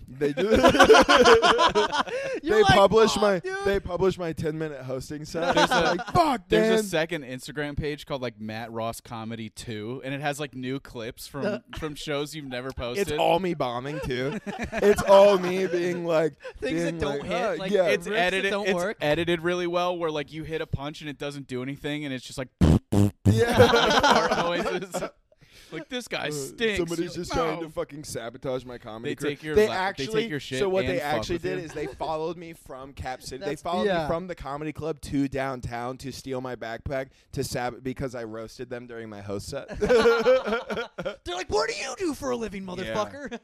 [0.09, 0.48] They do.
[2.42, 5.55] They like, publish my dude." they publish my ten minute hosting set.
[5.55, 6.78] There's a- like fuck, There's man.
[6.81, 10.81] a second Instagram page called like Matt Ross Comedy Two, and it has like new
[10.81, 13.09] clips from from shows you've never posted.
[13.09, 14.38] it's all me bombing too.
[14.46, 17.85] it's all me being like Things that don't like, hit, "Ah, like, yeah.
[17.87, 18.50] it's edited.
[18.50, 18.96] don't it's work.
[19.00, 22.12] edited really well, where like you hit a punch and it doesn't do anything, and
[22.12, 22.48] it's just like
[23.24, 25.12] yeah.
[25.72, 25.80] Fart noises.
[25.80, 26.76] Like this guy Uh, stinks.
[26.78, 29.30] Somebody's You're just like, trying "No." to fucking sabotage my comedy They career.
[29.30, 31.35] take your they la- they actually take your shit So what and they fuck actually
[31.37, 31.64] with did you?
[31.64, 33.38] is they followed me from Cap City.
[33.38, 34.02] They That's- followed yeah.
[34.02, 38.24] me from the comedy club to downtown to steal my backpack to sab because I
[38.24, 39.68] roasted them during my host set.
[41.24, 43.38] They're like, "What do you do for a living, motherfucker?"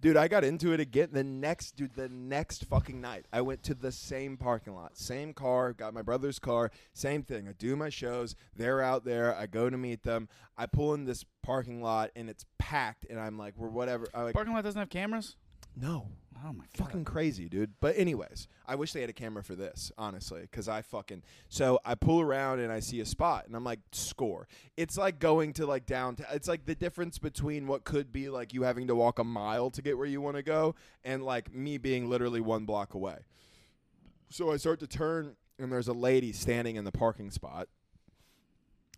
[0.00, 3.26] dude, I got into it again the next dude the next fucking night.
[3.32, 7.48] I went to the same parking lot, same car, got my brother's car, same thing.
[7.48, 10.28] I do my shows, they're out there, I go to meet them.
[10.58, 14.06] I pull in this parking lot and it's packed and I'm like, we're whatever.
[14.12, 15.36] I'm like, Parking lot doesn't have cameras.
[15.76, 16.08] no.
[16.46, 16.86] Oh my god.
[16.86, 17.72] Fucking crazy, dude.
[17.80, 21.24] But anyways, I wish they had a camera for this, honestly, because I fucking.
[21.48, 24.46] So I pull around and I see a spot, and I'm like, score.
[24.76, 26.28] It's like going to like downtown.
[26.32, 29.68] It's like the difference between what could be like you having to walk a mile
[29.70, 33.16] to get where you want to go, and like me being literally one block away.
[34.30, 37.66] So I start to turn, and there's a lady standing in the parking spot.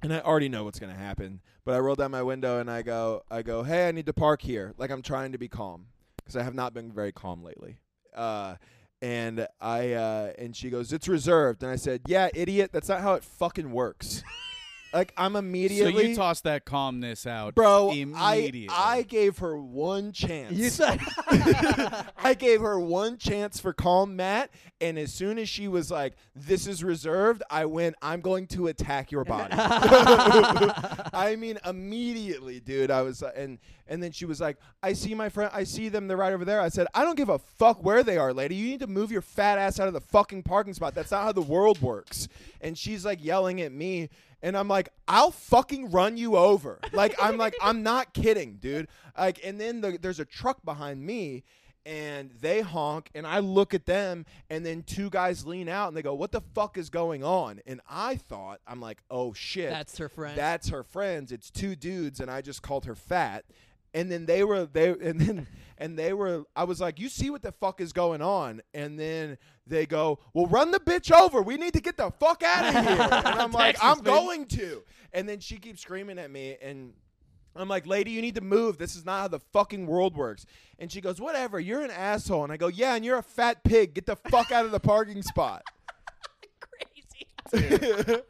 [0.02, 2.82] And I already know what's gonna happen, but I roll down my window and I
[2.82, 4.74] go, I go, hey, I need to park here.
[4.78, 5.86] Like I'm trying to be calm
[6.16, 7.78] because I have not been very calm lately.
[8.14, 8.56] Uh,
[9.02, 12.70] and I uh, and she goes, "It's reserved." And I said, "Yeah, idiot.
[12.72, 14.22] That's not how it fucking works."
[14.92, 15.92] like I'm immediately.
[15.92, 17.90] So you tossed that calmness out, bro.
[17.90, 18.68] I Immediately.
[18.70, 20.52] I gave her one chance.
[20.52, 21.00] you said.
[21.28, 24.50] I gave her one chance for calm Matt,
[24.80, 28.68] and as soon as she was like, "This is reserved," I went, "I'm going to
[28.68, 32.90] attack your body." I mean, immediately, dude.
[32.90, 35.50] I was, uh, and and then she was like, "I see my friend.
[35.54, 36.08] I see them.
[36.08, 38.54] They're right over there." I said, "I don't give a fuck where they are, lady.
[38.54, 40.94] You need to move your fat ass out of the fucking parking spot.
[40.94, 42.28] That's not how the world works."
[42.60, 44.08] And she's like yelling at me.
[44.42, 46.78] And I'm like, I'll fucking run you over.
[46.92, 48.88] Like, I'm like, I'm not kidding, dude.
[49.16, 51.44] Like, and then the, there's a truck behind me,
[51.86, 55.96] and they honk, and I look at them, and then two guys lean out, and
[55.96, 59.70] they go, "What the fuck is going on?" And I thought, I'm like, "Oh shit,
[59.70, 60.36] That's her friend.
[60.36, 61.32] that's her friends.
[61.32, 63.44] It's two dudes, and I just called her fat."
[63.92, 65.46] And then they were they and then
[65.78, 68.98] and they were I was like, "You see what the fuck is going on?" And
[69.00, 69.38] then
[69.70, 71.40] they go, "Well, run the bitch over.
[71.40, 74.10] We need to get the fuck out of here." And I'm like, "I'm baby.
[74.10, 76.92] going to." And then she keeps screaming at me and
[77.56, 78.78] I'm like, lady, you need to move.
[78.78, 80.46] This is not how the fucking world works.
[80.78, 82.44] And she goes, whatever, you're an asshole.
[82.44, 83.94] And I go, yeah, and you're a fat pig.
[83.94, 85.62] Get the fuck out of the parking spot.
[87.52, 88.16] crazy.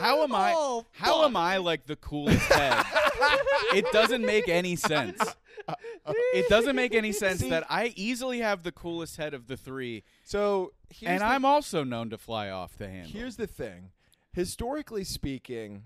[0.00, 0.54] How am I?
[0.56, 1.24] Oh, how fuck.
[1.26, 2.84] am I like the coolest head?
[3.74, 5.20] it doesn't make any sense.
[6.06, 9.46] Uh, it doesn't make any sense See- that I easily have the coolest head of
[9.46, 13.10] the three, So here's and the, I'm also known to fly off the handle.
[13.12, 13.90] here's the thing.
[14.32, 15.84] Historically speaking,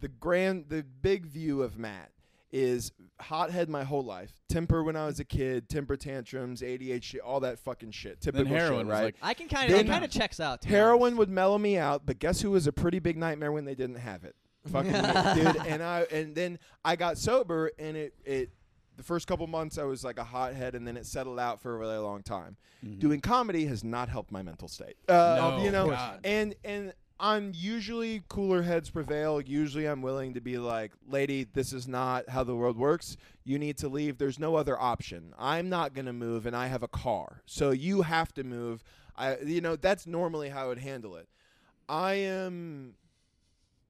[0.00, 2.10] the grand, the big view of Matt
[2.52, 4.32] is hothead my whole life.
[4.48, 8.20] Temper when I was a kid, temper tantrums, ADHD, all that fucking shit.
[8.20, 9.04] Typical then heroin shit, right?
[9.04, 9.78] like, I can kind of.
[9.78, 10.64] It kind of checks out.
[10.64, 13.74] Heroin would mellow me out, but guess who was a pretty big nightmare when they
[13.74, 14.34] didn't have it?
[14.70, 14.98] Fucking me,
[15.42, 15.66] dude.
[15.66, 18.50] And I and then I got sober, and it it
[19.00, 21.74] the first couple months I was like a hothead, and then it settled out for
[21.74, 22.56] a really long time.
[22.98, 24.96] Doing comedy has not helped my mental state.
[25.08, 26.20] Uh, No, you know, God.
[26.24, 26.92] and and.
[27.22, 29.42] I'm usually cooler heads prevail.
[29.42, 33.18] Usually, I'm willing to be like, "Lady, this is not how the world works.
[33.44, 34.16] You need to leave.
[34.16, 35.34] There's no other option.
[35.38, 38.82] I'm not gonna move, and I have a car, so you have to move."
[39.16, 41.28] I, you know, that's normally how I would handle it.
[41.90, 42.94] I am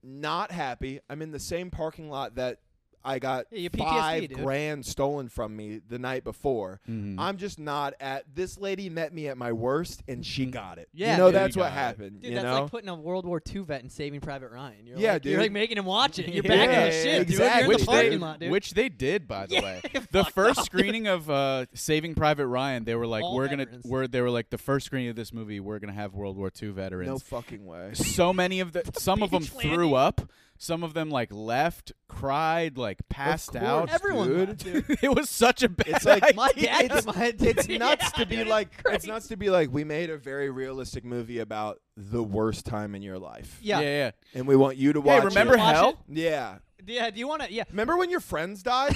[0.02, 0.98] not happy.
[1.08, 2.58] I'm in the same parking lot that
[3.04, 4.32] I got Yeah, PTSD, five dude.
[4.34, 6.80] grand stolen from me the night before.
[6.88, 7.16] Mhm.
[7.18, 8.24] I'm just not at.
[8.34, 10.88] This lady met me at my worst, and she got it.
[10.92, 11.34] Yeah, you know dude.
[11.36, 11.74] that's You what it.
[11.74, 12.20] happened.
[12.20, 14.86] Dude, you that's know, like putting a World War II vet in Saving Private Ryan.
[14.86, 16.28] You're Yeah, like, You're like making him watch it.
[16.28, 17.30] You're Yeah, back in the shit, dude.
[17.30, 17.62] exactly.
[17.62, 18.50] You're in which the they, lot, dude.
[18.50, 19.82] which they did, by the Yeah, way.
[20.10, 23.66] The first up, screening of uh, Saving Private Ryan, they were like, All "We're gonna,"
[23.84, 26.50] we're, they were like, "The first screening of this movie, we're gonna have World War
[26.62, 27.90] II veterans." no fucking way.
[27.94, 30.20] so many of the some of them threw up
[30.62, 34.48] some of them like left cried like passed course, out Everyone dude.
[34.50, 34.98] laughed, dude.
[35.02, 38.26] it was such a bad It's like- My dad It's- my It's nuts Yeah, to
[38.26, 38.68] be dude, like.
[38.68, 39.08] it's It's crazy.
[39.08, 39.72] nuts to be like.
[39.72, 43.80] We made a very realistic movie about the worst time in your life, Yeah.
[43.80, 45.24] yeah yeah and we want you to hey watch.
[45.24, 45.58] remember it.
[45.60, 46.18] Watch hell it?
[46.18, 46.58] Yeah.
[46.86, 47.10] Yeah.
[47.10, 47.50] Do you want to?
[47.52, 47.64] Yeah.
[47.70, 48.94] Remember when your friends died?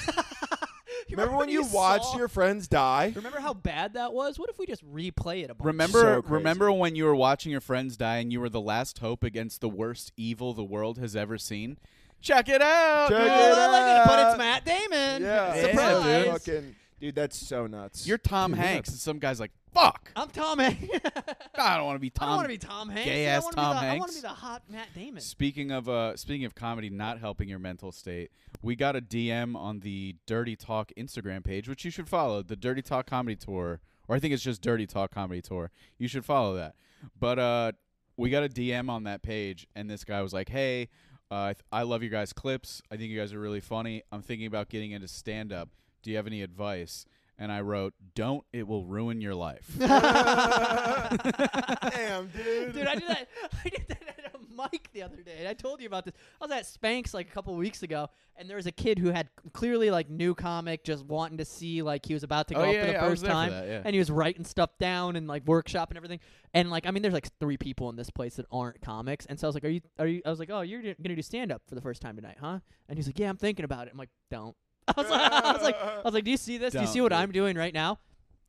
[1.08, 3.12] You remember when you watched saw- your friends die?
[3.14, 4.38] Remember how bad that was?
[4.38, 5.66] What if we just replay it a bunch?
[5.66, 8.98] remember So remember when you were watching your friends die and you were the last
[8.98, 11.76] hope against the worst evil the world has ever seen
[12.22, 13.26] check it out Check dude.
[13.26, 15.22] it look it, but it's Matt Damon.
[15.22, 15.62] Yeah, Yeah,
[16.32, 16.44] Surprise.
[16.44, 16.74] dude.
[17.04, 18.06] Fucking, dude, that's so nuts.
[18.06, 20.84] you're tom Dude, hanks and some guy's like fuck I'm Tom Hanks.
[21.58, 22.28] i don't want to be Tom.
[22.28, 23.04] I want to be Tom Hanks.
[23.10, 24.14] gay ass I wanna Tom be the, I want Hanks.
[24.14, 25.20] to be the hot Matt Damon.
[25.20, 28.30] Speaking of uh, speaking of comedy not helping your mental state,
[28.62, 32.54] we got a DM on the Dirty Talk Instagram page, which you should follow, the
[32.54, 35.72] Dirty Talk Comedy Tour, or I think it's just Dirty Talk Comedy Tour.
[35.98, 36.76] You should follow that.
[37.18, 37.72] But uh,
[38.16, 40.88] we got a DM on that page, and this guy was like, "Hey,
[41.32, 42.80] Uh, I, th- I love your guys' clips.
[42.92, 44.02] I think you guys are really funny.
[44.12, 45.68] I'm thinking about getting into stand up.
[46.04, 47.06] Do you have any advice?
[47.36, 48.44] And I wrote, "Don't.
[48.52, 49.88] It will ruin your life." Damn,
[52.28, 52.74] dude.
[52.74, 53.28] Dude, I did that.
[53.64, 55.38] I did that at a mic the other day.
[55.38, 56.14] And I told you about this.
[56.40, 59.10] I was at Spanx like a couple weeks ago, and there was a kid who
[59.10, 62.58] had clearly like new comic, just wanting to see like he was about to oh,
[62.58, 63.82] go oh up yeah, for the yeah, I was first there for time, that, yeah.
[63.84, 66.20] and he was writing stuff down and like workshop and everything.
[66.52, 69.40] And like, I mean, there's like three people in this place that aren't comics, and
[69.40, 69.80] so I was like, "Are you?
[69.98, 72.16] Are you?" I was like, "Oh, you're gonna do stand up for the first time
[72.16, 74.56] tonight, huh?" And he's like, "Yeah, I'm thinking about it." I'm like, "Don't."
[74.96, 76.72] I was like, I was like, I was like, "Do you see this?
[76.72, 77.18] do you Don't, see what dude.
[77.18, 77.98] I'm doing right now?"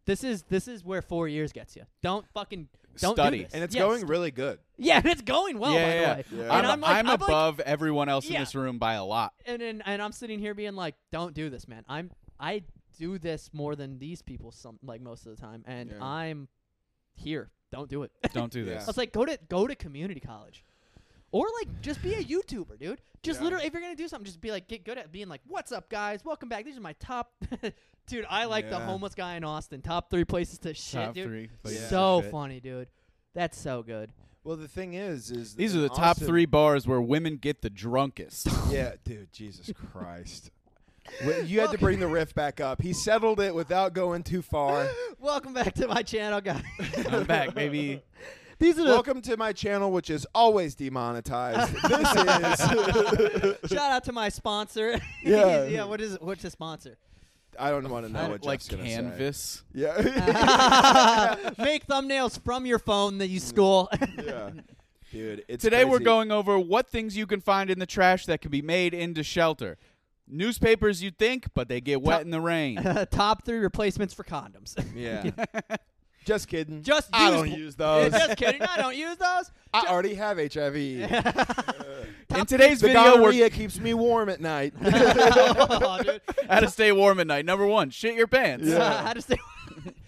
[0.06, 1.84] This is this is where four years gets you.
[2.04, 2.67] Don't fucking
[3.00, 3.39] don't Study.
[3.39, 3.54] do this.
[3.54, 3.84] and it's Yes.
[3.84, 4.60] going really good.
[4.78, 6.21] Yeah, and it's going well, yeah, by yeah.
[6.30, 6.45] the way.
[6.45, 6.54] Yeah.
[6.56, 8.38] I'm, I'm like, I'm I'm like- above everyone else Yeah.
[8.38, 9.34] in this room by a lot.
[9.45, 11.84] And then and I'm sitting here being like, don't do this, man.
[11.89, 12.63] I'm I
[12.98, 16.04] do this more than these people some like most of the time, and Yeah.
[16.04, 16.48] I'm
[17.15, 17.50] here.
[17.71, 18.12] Don't do it.
[18.34, 18.76] Don't do Yeah.
[18.76, 18.84] this.
[18.84, 20.63] I was like, go to go to community college,
[21.32, 23.02] or like just be a YouTuber, dude.
[23.24, 23.44] Just Yeah.
[23.46, 25.72] literally, if you're gonna do something, just be like, get good at being like, what's
[25.72, 26.24] up, guys?
[26.24, 26.66] Welcome back.
[26.66, 27.34] These are my top.
[28.08, 28.86] dude, I like the Yeah.
[28.86, 29.82] homeless guy in Austin.
[29.82, 31.26] Top three places to shit, Top dude.
[31.28, 31.50] three.
[31.64, 32.32] places to So shit.
[32.32, 32.88] funny, dude.
[33.34, 34.12] That's so good.
[34.44, 37.38] Well, the thing is, is These in are the top Austin- three bars where women
[37.38, 38.48] get the drunkest.
[38.72, 40.52] Yeah, dude, Jesus Christ.
[41.24, 42.82] Wh- You had to bring the riff back up.
[42.82, 44.88] He settled it without going too far.
[45.20, 46.64] Welcome back to my channel, guys.
[47.10, 48.04] I'm back, baby.
[48.58, 51.74] These are the Welcome to my channel, which is always demonetized.
[51.89, 52.10] this
[53.63, 53.72] is.
[53.72, 55.00] Shout out to my sponsor.
[55.24, 55.65] Yeah.
[55.65, 55.84] yeah.
[55.86, 56.22] What is it?
[56.22, 56.98] What's the sponsor?
[57.58, 58.96] I don't want to know what like Jeff's gonna say.
[58.96, 59.63] canvas.
[59.74, 59.96] Yeah.
[61.58, 63.89] Make thumbnails from your phone that you stole.
[64.24, 64.52] yeah.
[65.12, 66.04] Dude, it's Today we're crazy.
[66.06, 69.24] going over what things you can find in the trash that can be made into
[69.24, 69.78] shelter.
[70.28, 72.76] Newspapers you'd think, but they get wet Top- in the rain.
[73.12, 74.76] Top three replacements for condoms.
[74.96, 75.32] Yeah.
[76.26, 76.82] Just kidding.
[76.82, 78.12] Just I use don't use those.
[78.12, 78.64] Just kidding.
[78.64, 79.52] I don't use those.
[79.74, 80.76] I already have HIV.
[82.28, 84.74] Uh, in today's the video, we're gonorrhea keeps me warm at night.
[84.84, 86.22] oh, dude.
[86.50, 87.46] how to stay warm at night.
[87.46, 88.66] Number one, shit your pants.
[88.68, 89.04] Yeah.
[89.06, 89.38] how to stay?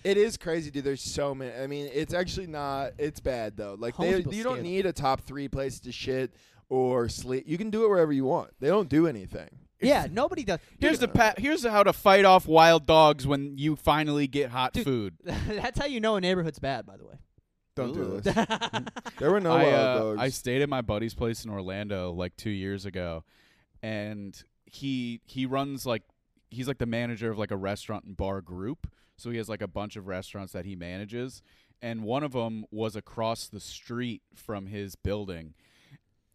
[0.03, 0.83] It is crazy, dude.
[0.83, 1.53] There's so many.
[1.53, 2.93] I mean, it's actually not.
[2.97, 3.77] It's bad though.
[3.79, 6.33] Like Homeless they, people you don't need a top three place to shit
[6.69, 7.43] or sleep.
[7.47, 8.49] You can do it wherever you want.
[8.59, 9.49] They don't do anything.
[9.81, 10.59] Yeah, nobody does.
[10.79, 14.73] Here's the pa- here's how to fight off wild dogs when you finally get hot
[14.73, 14.85] Dude.
[14.85, 15.13] food.
[15.23, 17.15] That's how you know a neighborhood's bad, by the way.
[17.75, 18.35] Don't do this.
[19.19, 20.19] There were no I, wild uh, dogs.
[20.19, 23.23] I stayed at my buddy's place in Orlando like two years ago,
[23.83, 26.03] and he he runs like
[26.49, 28.87] he's like the manager of like a restaurant and bar group.
[29.17, 31.41] So he has like a bunch of restaurants that he manages,
[31.81, 35.53] and one of them was across the street from his building.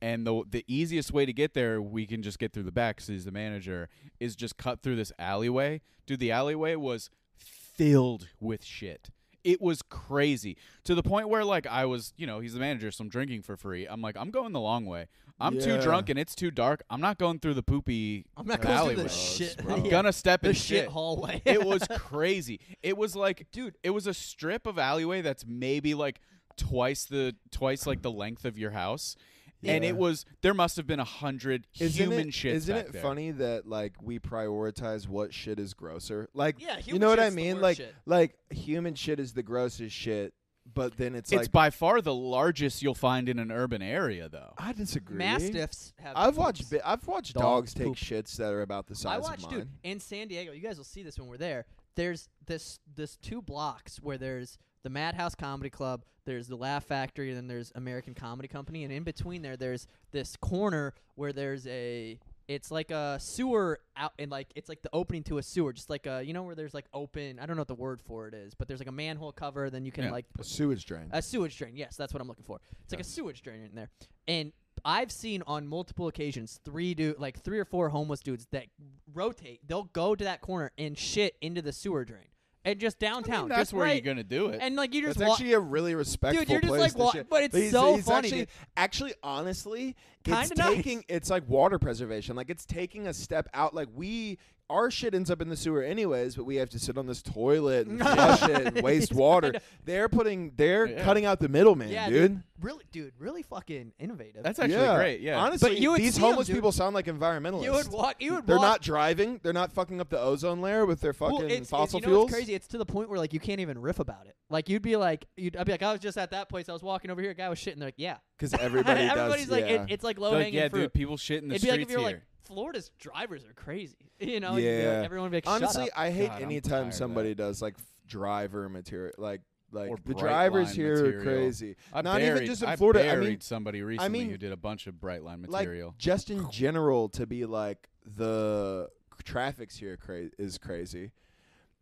[0.03, 2.97] And the the easiest way to get there, we can just get through the back
[2.97, 3.89] because he's the manager,
[4.21, 5.81] is just cut through this alleyway.
[6.07, 9.11] Dude, the alleyway was filled with shit.
[9.45, 12.91] It was crazy to the point where like I was, you know, he's the manager,
[12.91, 13.87] so I'm drinking for free.
[13.87, 15.07] I'm like, I'm going the long way.
[15.41, 15.81] I'm too Yeah.
[15.81, 16.83] drunk and it's too dark.
[16.91, 18.25] I'm not going through the poopy.
[18.37, 19.03] I'm not going through alleyway.
[19.05, 19.57] the shit.
[19.69, 20.89] I'm yeah, gonna step the in shit shit.
[20.89, 21.43] hallway.
[21.45, 22.61] it was crazy.
[22.83, 26.21] It was like, dude, it was a strip of alleyway that's maybe like
[26.57, 29.17] twice the twice like the length of your house.
[29.65, 32.93] And it was there must have been a hundred human it, shits Isn't back it
[32.93, 33.03] there.
[33.03, 36.29] funny that like we prioritize what shit is grosser?
[36.35, 37.61] Like, Yeah, you human know what I mean?
[37.61, 37.95] Like, shit.
[38.07, 40.35] like human shit is the grossest shit,
[40.75, 44.29] but then it's, It's like by far the largest you'll find in an urban area,
[44.29, 44.53] though.
[44.59, 45.17] I disagree.
[45.17, 46.17] Mastiffs have.
[46.17, 47.97] I've watched bi- I've watched Dog dogs take poop.
[47.97, 49.13] shits that are about the size.
[49.13, 49.59] I size watched, of mine.
[49.61, 50.53] dude, in San Diego.
[50.53, 51.67] You guys will see this when we're there.
[51.95, 57.29] There's this this two blocks where there's the Madhouse Comedy Club, there's the Laugh Factory,
[57.31, 61.67] and then there's American Comedy Company, and in between there, there's this corner where there's
[61.67, 62.19] a.
[62.49, 65.89] It's like a sewer out, and like it's like the opening to a sewer, just
[65.89, 67.39] like a you know where there's like open.
[67.39, 69.71] I don't know what the word for it is, but there's like a manhole cover.
[69.71, 70.11] Then you can Yeah.
[70.11, 71.09] like A sewage drain.
[71.13, 71.77] a sewage drain.
[71.77, 72.61] Yes, that's what I'm looking for.
[72.83, 73.89] It's like a sewage drain in there.
[74.29, 74.53] And
[74.85, 78.67] I've seen on multiple occasions three dude like three or four homeless dudes that
[79.15, 79.61] rotate.
[79.67, 82.27] They'll go to that corner and shit into the sewer drain.
[82.65, 83.41] And just I downtown.
[83.41, 84.61] mean, that's just where right, you're gonna do it.
[84.63, 87.19] And like you just That's walk actually a really respectful you're just place like to
[87.19, 90.75] wa- but it's he's, so he's funny, Actually, actually, honestly, Kinda it's nice.
[90.77, 92.37] taking it's like water preservation.
[92.37, 93.75] Like it's taking a step out.
[93.75, 94.39] Like we.
[94.71, 97.21] Our shit ends up in the sewer anyways, but we have to sit on this
[97.21, 99.53] toilet and flush it and waste water.
[99.85, 101.05] They're putting, they're Yeah.
[101.05, 102.43] cutting out the middleman, yeah, dude.
[102.61, 104.45] Really dude, really fucking innovative.
[104.45, 104.95] That's actually yeah.
[104.97, 105.21] great.
[105.21, 105.39] Yeah.
[105.39, 106.57] honestly, But you would these see 'em, homeless dude.
[106.57, 107.65] people sound like environmentalists.
[107.65, 109.41] you would walk you would They're walk, not driving.
[109.43, 112.07] They're not fucking up the ozone layer with their fucking well, it's, it's, fossil you
[112.07, 112.23] know fuels.
[112.27, 112.55] what's crazy?
[112.55, 114.37] It's to the point where like you can't even riff about it.
[114.49, 116.69] Like you'd be like, you'd, I'd be like, I was just at that place.
[116.69, 117.33] I was walking over here.
[117.33, 117.79] A guy was shitting.
[117.79, 118.19] They're like, yeah.
[118.39, 119.51] Because everybody Everybody's does.
[119.51, 119.83] like, yeah.
[119.83, 120.83] it, it's like They're low like, hanging yeah, fruit.
[120.83, 122.17] dude, people shit in the It'd be like streets if you're here.
[122.19, 123.97] like, Florida's drivers are crazy.
[124.21, 125.03] You know, you'd like- Yeah.
[125.05, 125.99] everyone would be like, Shut Honestly, up.
[125.99, 129.41] I hate God, I'm tired anytime of somebody does like f- driver material, like
[129.73, 131.21] Like Or the drivers here material.
[131.21, 131.77] are crazy.
[131.93, 133.01] I Not buried, even just in Florida.
[133.01, 135.89] I buried mean, somebody recently mean, who did a bunch of Brightline material.
[135.89, 138.91] Like, just in general, to be like the
[139.25, 141.11] traffic's here cra- is crazy.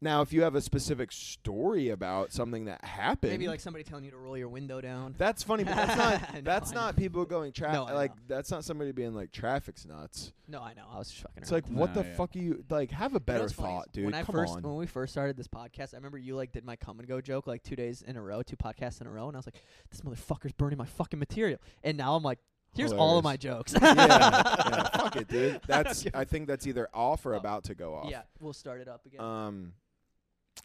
[0.03, 4.05] Now, if you have a specific story about something that happened, Maybe like somebody telling
[4.05, 5.15] you to roll your window down.
[5.19, 7.03] that's funny, but that's not No, that's I not know.
[7.03, 7.81] people going traffic.
[7.81, 8.23] I like know.
[8.29, 10.33] that's not somebody being like traffic's nuts.
[10.49, 10.85] No, I know.
[10.91, 11.43] I was just fucking.
[11.43, 11.65] It's around.
[11.69, 12.15] like what Nah, the yeah.
[12.15, 12.91] fuck are you like?
[12.93, 14.05] Have a You know better what's funny is thought, dude.
[14.07, 14.63] When I Come first on.
[14.63, 17.21] when we first started this podcast, I remember you like did my come and go
[17.21, 19.47] joke like two days in a row, two podcasts in a row, and I was
[19.47, 19.57] like,
[19.91, 21.59] this motherfucker's burning my fucking material.
[21.85, 22.39] And now I'm like,
[22.75, 23.75] here's all of my jokes.
[23.75, 25.57] yeah, yeah, fuck it, dude.
[25.65, 27.39] I That's give a I think that's either off or Oh.
[27.39, 28.09] about to go off.
[28.11, 29.21] Yeah, we'll start it up again.
[29.21, 29.73] Um.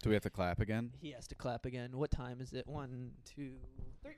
[0.02, 0.92] Do we have to clap again?
[1.02, 1.98] he has to clap again.
[1.98, 2.68] What time is it?
[2.68, 3.52] One, two,
[4.02, 4.14] three.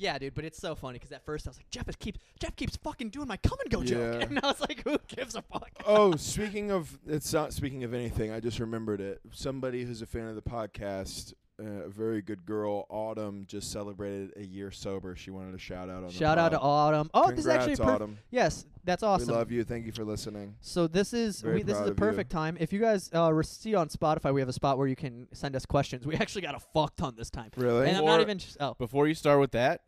[0.00, 2.20] Yeah, dude, but it's so funny because at first I was like, Jeff is keeps
[2.40, 4.26] Jeff keeps fucking doing my come and go joke, Yeah.
[4.28, 5.70] and I was like, who gives a fuck?
[5.86, 8.30] Oh, speaking of it's not speaking of anything.
[8.30, 9.20] I just remembered it.
[9.32, 14.44] Somebody who's a fan of the podcast, a very good girl, Autumn, just celebrated a
[14.44, 15.16] year sober.
[15.16, 16.60] She wanted a shout out on Shout the out to.
[16.60, 17.10] Autumn.
[17.14, 18.18] Oh, this is actually Congrats, perf- Autumn.
[18.30, 19.28] yes, that's awesome.
[19.28, 19.64] We love you.
[19.64, 20.54] Thank you for listening.
[20.60, 21.94] So this is we, this is proud a of you.
[21.94, 22.56] perfect time.
[22.60, 25.26] If you guys uh, re- see on Spotify, we have a spot where you can
[25.32, 26.06] send us questions.
[26.06, 27.88] We actually got a fuck ton this time, Really?
[27.88, 28.38] and I'm not even.
[28.38, 29.82] Just, oh, Before you start with that,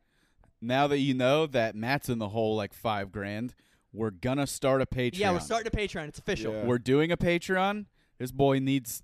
[0.61, 3.55] now that you know that Matt's in the hole like five grand,
[3.93, 5.19] we're gonna start a Patreon.
[5.19, 6.09] yeah, we're starting a Patreon.
[6.09, 6.53] It's official.
[6.53, 6.65] Yeah.
[6.65, 7.87] We're doing a Patreon.
[8.19, 9.03] This boy needs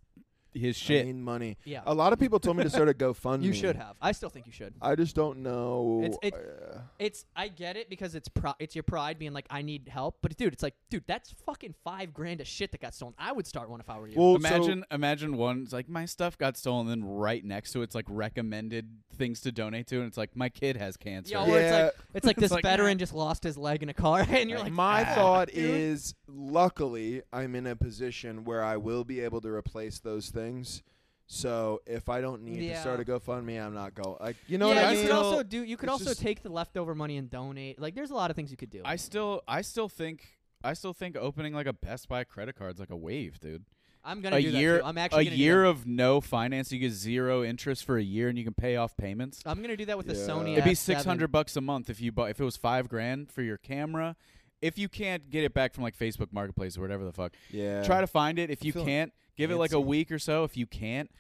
[0.57, 1.07] his I shit.
[1.07, 1.57] need money.
[1.65, 3.43] Yeah, A lot of people told me to start a GoFundMe.
[3.43, 3.97] you should have.
[4.01, 4.75] I still think you should.
[4.81, 6.01] I just don't know.
[6.05, 9.47] It's- it- uh, It's I get it because it's pro- it's your pride being like
[9.51, 12.81] I need help, but dude, it's like dude, that's fucking five grand of shit that
[12.81, 13.15] got stolen.
[13.19, 14.19] I would start one if I were you.
[14.19, 15.63] well, so- imagine, imagine one.
[15.63, 19.41] It's like my stuff got stolen, and then right next to it's like recommended things
[19.43, 21.33] to donate to, and it's like my kid has cancer.
[21.33, 21.83] Yeah, or it's Yeah.
[21.85, 23.01] like it's like It's this like, veteran nah.
[23.01, 25.57] just lost his leg in a car, and you're Like, like, My ah, thought dude.
[25.59, 30.83] is, luckily, I'm in a position where I will be able to replace those things.
[31.29, 34.17] So if I don't need to start a GoFundMe, I'm not going.
[34.21, 35.07] Like, you know yeah, what I you mean?
[35.09, 35.65] could also do.
[35.65, 37.81] You could It's also just- take the leftover money and donate.
[37.81, 38.81] Like, there's a lot of things you could do.
[38.85, 42.79] I still, I still think, I still think opening like a Best Buy credit card's
[42.79, 43.65] like a wave, dude.
[44.07, 44.87] I'm gonna a do year, that too.
[44.87, 48.39] I'm actually a year of no finance, you get zero interest for a year, and
[48.39, 49.43] you can pay off payments.
[49.45, 50.53] I'm gonna do that with the Sony.
[50.53, 50.77] It'd be S7.
[50.77, 52.31] six hundred bucks a month if you bought.
[52.31, 54.15] If it was five grand for your camera,
[54.63, 57.83] if you can't get it back from like Facebook Marketplace or whatever the fuck, Yeah.
[57.83, 58.49] try to find it.
[58.51, 60.45] If you can't, give it like a week or so.
[60.45, 61.11] If you can't,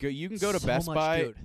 [0.00, 1.22] go, you can go to So Best much, Buy.
[1.22, 1.36] Dude.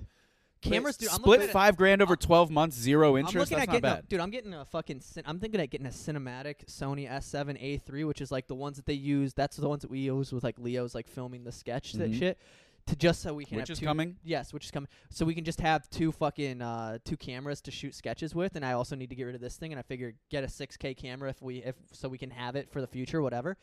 [0.60, 1.08] Cameras, dude.
[1.10, 3.50] I'm split looking at- five grand over I'm- twelve months, zero I'm interest.
[3.52, 4.08] looking That's at not getting, a, bad.
[4.08, 4.20] dude.
[4.20, 5.00] I'm getting a fucking.
[5.00, 8.86] Cin- I'm thinking of getting a cinematic Sony S7A3, which is like the ones that
[8.86, 9.34] they use.
[9.34, 12.18] That's the ones that we use with like Leo's like filming the sketch that Mhm.
[12.18, 12.38] shit.
[12.86, 14.16] To just so we can Which have is two, coming.
[14.24, 14.88] Yes, which is coming.
[15.10, 18.64] So we can just have two fucking uh, two cameras to shoot sketches with, and
[18.64, 19.72] I also need to get rid of this thing.
[19.74, 22.70] And I figure get a 6K camera if we if so we can have it
[22.70, 23.58] for the future, whatever.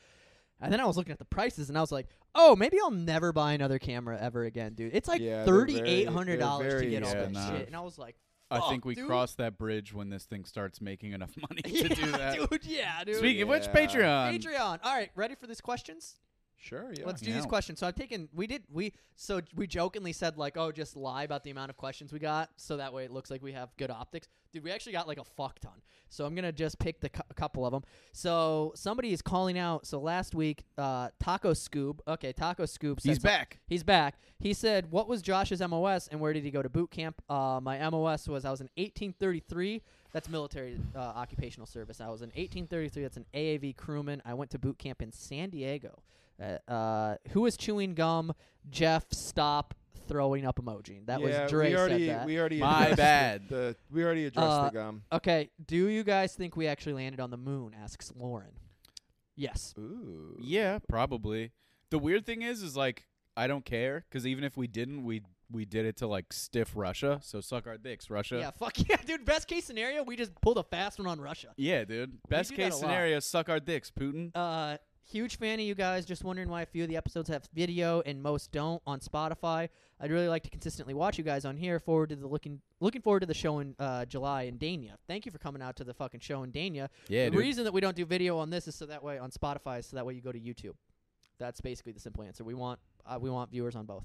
[0.62, 2.92] And then I was looking at the prices, and I was like, oh, maybe I'll
[2.92, 4.96] never buy another camera ever again, dude.
[4.96, 7.58] It's like Yeah, they're thirty very- eight hundred dollars to very get all that expensive.
[7.58, 8.16] shit, and I was like,
[8.52, 9.08] I fuck, think we dude.
[9.08, 12.50] cross that bridge when this thing starts making enough money to yeah, do that.
[12.50, 12.66] dude.
[12.66, 13.16] Yeah, dude.
[13.18, 13.74] Speaking of which, Yeah.
[13.74, 14.40] Patreon.
[14.40, 14.80] Patreon.
[14.84, 16.16] All right, ready for these questions?
[16.58, 16.92] Sure.
[16.98, 17.06] Yeah.
[17.06, 17.80] Let's do these questions.
[17.80, 21.44] So I've taken we did we so we jokingly said like oh just lie about
[21.44, 23.92] the amount of questions we got so that way it looks like we have good
[23.92, 24.28] optics.
[24.52, 25.82] Dude, we actually got like a fuck ton.
[26.10, 27.84] So I'm gonna just pick the cou- a couple of them.
[28.14, 29.86] So somebody is calling out.
[29.86, 32.00] So last week, uh, Taco Scoob.
[32.08, 33.00] Okay, Taco Scoob.
[33.04, 33.60] He's some- back.
[33.68, 34.16] He's back.
[34.40, 37.60] He said, "What was Josh's MOS and where did he go to boot camp?" Uh,
[37.62, 39.82] my MOS was I was in 1833.
[40.16, 42.00] That's military uh, occupational service.
[42.00, 43.04] I was in 1833.
[43.04, 44.22] That's an AAV crewman.
[44.24, 46.04] I went to boot camp in San Diego.
[46.42, 48.34] Uh, uh, who was chewing gum?
[48.70, 49.74] Jeff, stop
[50.08, 51.06] throwing up emoji.
[51.06, 52.26] That yeah, was Dre we already, said that.
[52.28, 53.50] We already My addressed bad.
[53.50, 55.02] The, the, we already addressed Uh, the gum.
[55.12, 57.76] okay, do you guys think we actually landed on the moon?
[57.78, 58.54] Asks Lauren.
[59.36, 59.74] Yes.
[59.78, 60.38] Ooh.
[60.40, 61.52] Yeah, probably.
[61.90, 65.24] The weird thing is, is like I don't care because even if we didn't, we
[65.52, 67.20] we did it to like stiff Russia.
[67.24, 68.40] So suck our dicks, Russia.
[68.40, 68.52] Yeah.
[68.52, 69.26] Fuck yeah, dude.
[69.26, 71.54] Best case scenario, we just pulled a fast one on Russia.
[71.58, 72.18] Yeah, dude.
[72.30, 72.82] Best do that case a lot.
[72.82, 74.32] scenario, suck our dicks, Putin.
[74.36, 76.06] Uh, huge fan of you guys.
[76.06, 79.70] Just wondering why a few of the episodes have video and most don't on Spotify.
[80.00, 81.80] I'd really like to consistently watch you guys on here.
[81.80, 84.96] Forward to the looking looking forward to the show in uh, July in Dania.
[85.08, 86.90] Thank you for coming out to the fucking show in Dania.
[87.08, 87.40] Yeah, the dude.
[87.40, 89.96] reason that we don't do video on this is so that way on Spotify, so
[89.96, 90.74] that way you go to YouTube.
[91.38, 92.44] That's basically the simple answer.
[92.44, 94.04] We want uh, we want viewers on both,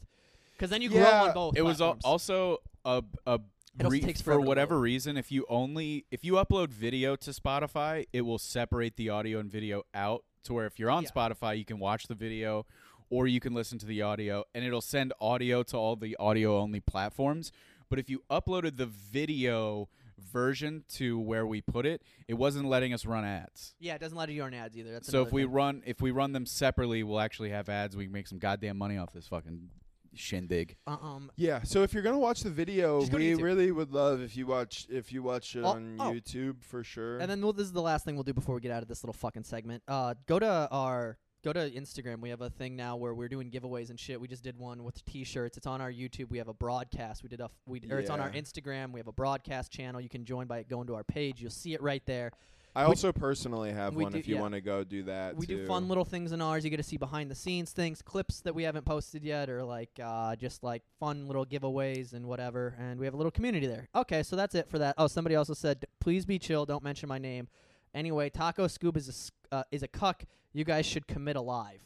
[0.60, 1.56] because then you grow Yeah, on both.
[1.56, 2.04] it was al- platforms.
[2.04, 3.34] also a a
[3.78, 4.82] It also re- takes for forever to whatever load.
[4.82, 9.38] reason if you only if you upload video to Spotify, it will separate the audio
[9.38, 11.10] and video out to where if you're on Yeah.
[11.10, 12.66] Spotify, you can watch the video
[13.08, 16.58] or you can listen to the audio and it'll send audio to all the audio
[16.58, 17.52] only platforms.
[17.88, 22.92] But if you uploaded the video version to where we put it, it wasn't letting
[22.92, 23.74] us run ads.
[23.80, 24.92] yeah, it doesn't let you run ads either.
[24.92, 25.52] That's so if another we thing.
[25.52, 27.96] run if we run them separately, we'll actually have ads.
[27.96, 29.70] We can make some goddamn money off this fucking
[30.14, 30.76] shindig.
[30.86, 33.42] Um, Yeah, so if you're gonna watch the video, Just go to we YouTube.
[33.42, 36.12] really would love if you watch if you watch it Oh, on oh.
[36.12, 37.18] YouTube for sure.
[37.18, 38.88] and then we'll, this is the last thing we'll do before we get out of
[38.88, 39.82] this little fucking segment.
[39.88, 42.20] Uh, go to our go to Instagram.
[42.20, 44.20] We have a thing now where we're doing giveaways and shit.
[44.20, 45.56] We just did one with T-shirts.
[45.56, 46.28] It's on our YouTube.
[46.28, 47.22] We have a broadcast.
[47.22, 48.40] We did a f- we or it's on our Yeah.
[48.42, 48.92] Instagram.
[48.92, 50.02] We have a broadcast channel.
[50.02, 51.40] You can join by going to our page.
[51.40, 52.32] You'll see it right there.
[52.74, 54.40] I we- also personally have one do- if you yeah.
[54.40, 55.36] want to go do that.
[55.36, 56.64] we do fun little things in ours.
[56.64, 59.64] You get to see behind the scenes things, clips that we haven't posted yet, or
[59.64, 62.76] like uh, just like fun little giveaways and whatever.
[62.78, 63.88] And we have a little community there.
[63.94, 64.94] Okay, so that's it for that.
[64.98, 66.64] Oh, somebody also said, please be chill.
[66.64, 67.48] Don't mention my name.
[67.92, 70.24] Anyway, Taco Scoob is a s- uh, is a cuck.
[70.52, 71.80] You guys should commit alive.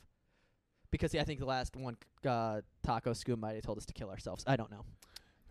[0.91, 3.93] Because yeah, I think the last one, uh, Taco Scoob might have told us to
[3.95, 4.45] kill ourselves.
[4.47, 4.85] I don't know.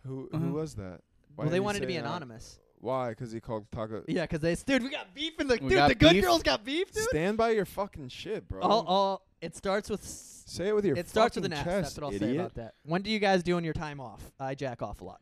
[0.06, 1.02] Who who was that?
[1.36, 2.06] Why well, they wanted to be that?
[2.06, 2.60] anonymous.
[2.84, 3.10] Why?
[3.10, 4.04] Because he called Taco.
[4.08, 5.78] Yeah, 'cause they dude, we got beef in the We dude.
[5.78, 6.24] got The good beef?
[6.24, 7.04] girls got beef, dude.
[7.06, 8.60] Stand by your fucking shit, bro.
[8.62, 10.04] Oh, oh, it starts with.
[10.04, 10.98] S- Say it with your.
[10.98, 11.74] it starts with an fucking S.
[11.84, 12.30] chest, That's what I'll idiot.
[12.32, 12.74] say about that.
[12.84, 14.22] When do you guys do on your time off?
[14.40, 15.22] I jack off a lot.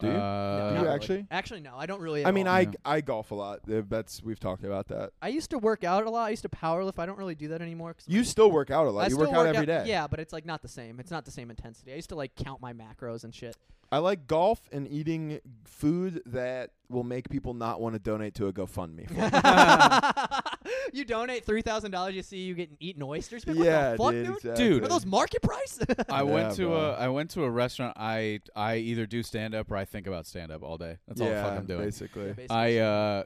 [0.00, 0.12] Do you?
[0.12, 0.94] Uh, No, Do not you really.
[0.94, 1.26] actually?
[1.30, 2.26] Actually, no, I don't really.
[2.26, 2.54] I mean, all.
[2.54, 2.70] I Yeah.
[2.84, 3.60] I golf a lot.
[3.70, 5.12] Uh, That's we've talked about that.
[5.22, 6.24] I used to work out a lot.
[6.24, 6.98] I used to power lift.
[6.98, 7.94] I don't really do that anymore.
[7.94, 9.04] 'cause You still work out a lot.
[9.08, 9.84] You still work out every day.
[9.86, 10.98] Yeah, but it's like not the same.
[10.98, 11.92] It's not the same intensity.
[11.92, 13.56] I used to like count my macros and shit.
[13.92, 18.46] I like golf and eating food that will make people not want to donate to
[18.48, 19.08] a GoFundMe.
[19.08, 20.68] For.
[20.92, 22.14] you donate three thousand dollars.
[22.14, 23.46] You see you getting eating oysters.
[23.46, 24.24] Man, yeah, the fuck, dude.
[24.26, 24.36] dude?
[24.36, 24.68] exactly.
[24.68, 24.84] Dude.
[24.84, 25.78] Are those market price?
[26.08, 26.74] I went Yeah, to bro.
[26.80, 27.96] a I went to a restaurant.
[27.96, 30.98] I I either do stand up or I think about stand up all day.
[31.06, 31.84] That's all the fuck I'm doing.
[31.84, 32.34] basically.
[32.50, 33.24] I uh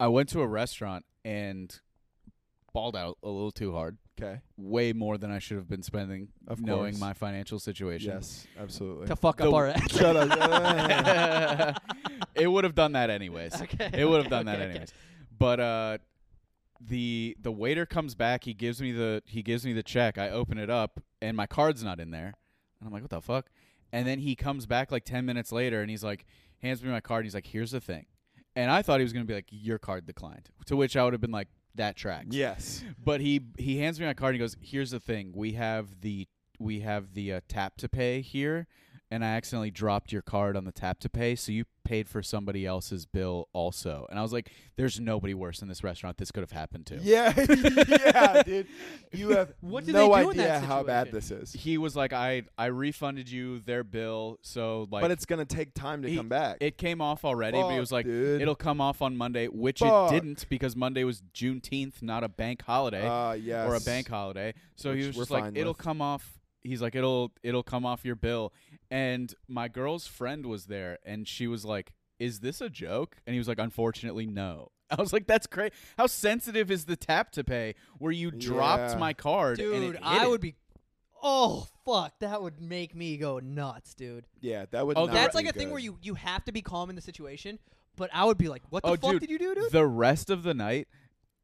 [0.00, 1.78] I went to a restaurant and
[2.72, 3.98] balled out a little too hard.
[4.20, 4.40] Okay.
[4.56, 7.00] Way more than I should have been spending Of knowing course.
[7.00, 8.12] my financial situation.
[8.12, 9.06] Yes, absolutely.
[9.06, 9.90] to fuck The- up our ass.
[9.96, 11.82] Shut up.
[12.34, 13.60] it would have done that anyways.
[13.62, 13.90] okay.
[13.92, 14.70] It would have done that okay, okay.
[14.70, 14.92] anyways.
[15.38, 15.98] But uh
[16.80, 20.18] the the waiter comes back, he gives me the he gives me the check.
[20.18, 22.34] I open it up and my card's not in there.
[22.80, 23.50] And I'm like, "What the fuck?"
[23.92, 26.26] And then he comes back like 10 minutes later and he's like
[26.60, 28.06] hands me my card and he's like, "Here's the thing."
[28.56, 31.04] And I thought he was going to be like, "Your card declined." To which I
[31.04, 32.84] would have been like, "That tracks." yes.
[33.02, 35.32] But he he hands me my card and he goes, "Here's the thing.
[35.34, 38.66] We have the we have the uh, tap to pay here,
[39.12, 42.22] and I accidentally dropped your card on the tap to pay, so you paid for
[42.22, 46.16] somebody else's bill also." And I was like, "There's nobody worse in this restaurant.
[46.16, 47.32] This could have happened to." Yeah,
[47.88, 48.66] yeah, dude.
[49.12, 51.52] You have What do no they do in idea how bad this is.
[51.52, 55.74] He was like, "I I refunded you their bill, so like but it's gonna take
[55.74, 56.56] time to He- come back.
[56.60, 58.40] it came off already." but he was like, dude.
[58.40, 60.10] "It'll come off on Monday," which Fuck.
[60.10, 63.06] it didn't because Monday was Juneteenth, not a bank holiday.
[63.06, 63.68] uh, yes.
[63.68, 64.54] or a bank holiday.
[64.76, 65.78] So he was just like, "It'll with.
[65.78, 68.52] come off." He's like, "It'll it'll come off your bill."
[68.92, 73.32] And my girl's friend was there, and she was like, "Is this a joke?" And
[73.32, 75.72] he was like, "Unfortunately, no." I was like, "That's great.
[75.96, 78.98] How sensitive is the tap to pay where you dropped Yeah.
[78.98, 80.28] my card?" and Dude, it hit I it?
[80.30, 80.56] would be.
[81.22, 84.26] Oh fuck, that would make me go nuts, dude.
[84.40, 84.98] Yeah, that would.
[84.98, 85.72] Oh, not That's be like a thing good.
[85.72, 87.58] where you you have to be calm in the situation.
[87.96, 89.70] But I would be like, what the Oh, fuck dude, did you do, dude?
[89.70, 90.88] The rest of the night,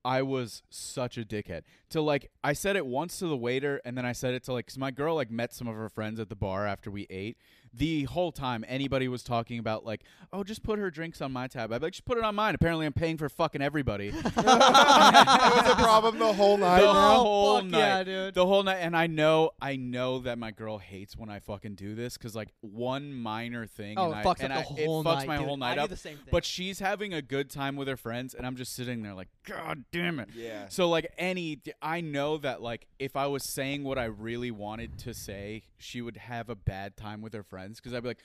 [0.08, 1.64] I was such a dickhead.
[1.90, 4.54] To like, I said it once to the waiter, and then I said it to
[4.54, 7.06] like, cause my girl like met some of her friends at the bar after we
[7.10, 7.36] ate.
[7.74, 10.02] The whole time, anybody was talking about like,
[10.32, 11.72] oh, just put her drinks on my tab.
[11.72, 12.54] I'd be like, just put it on mine.
[12.54, 14.10] Apparently, I'm paying for fucking everybody.
[14.10, 16.80] that was a problem the whole night.
[16.80, 17.16] the now.
[17.18, 18.34] whole fuck night, yeah, dude.
[18.34, 21.74] The whole night, and I know, I know that my girl hates when I fucking
[21.74, 24.62] do this, cause like one minor thing, oh, and it I, fucks and up I,
[24.62, 25.26] the whole it fucks night.
[25.26, 25.46] my dude.
[25.46, 25.88] whole night I up.
[25.88, 26.28] do the same thing.
[26.30, 29.28] But she's having a good time with her friends, and I'm just sitting there like,
[29.44, 30.28] God damn it.
[30.34, 30.68] Yeah.
[30.68, 34.98] So like any, I know that like if I was saying what I really wanted
[35.00, 38.22] to say, she would have a bad time with her friends because I'd be like,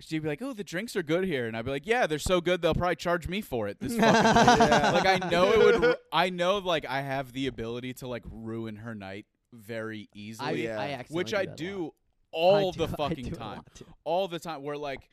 [0.00, 2.18] she'd be like, "Oh, the drinks are good here," and I'd be like, "Yeah, they're
[2.18, 4.02] so good they'll probably charge me for it." This fucking
[4.68, 4.90] Yeah.
[4.92, 5.96] like I know it would.
[6.12, 10.64] I know like I have the ability to like ruin her night very I, easily,
[10.64, 10.80] Yeah.
[10.80, 11.56] I which I that a lot.
[11.56, 11.90] do I
[12.32, 13.62] all do- the do fucking time
[14.04, 15.08] all the time where like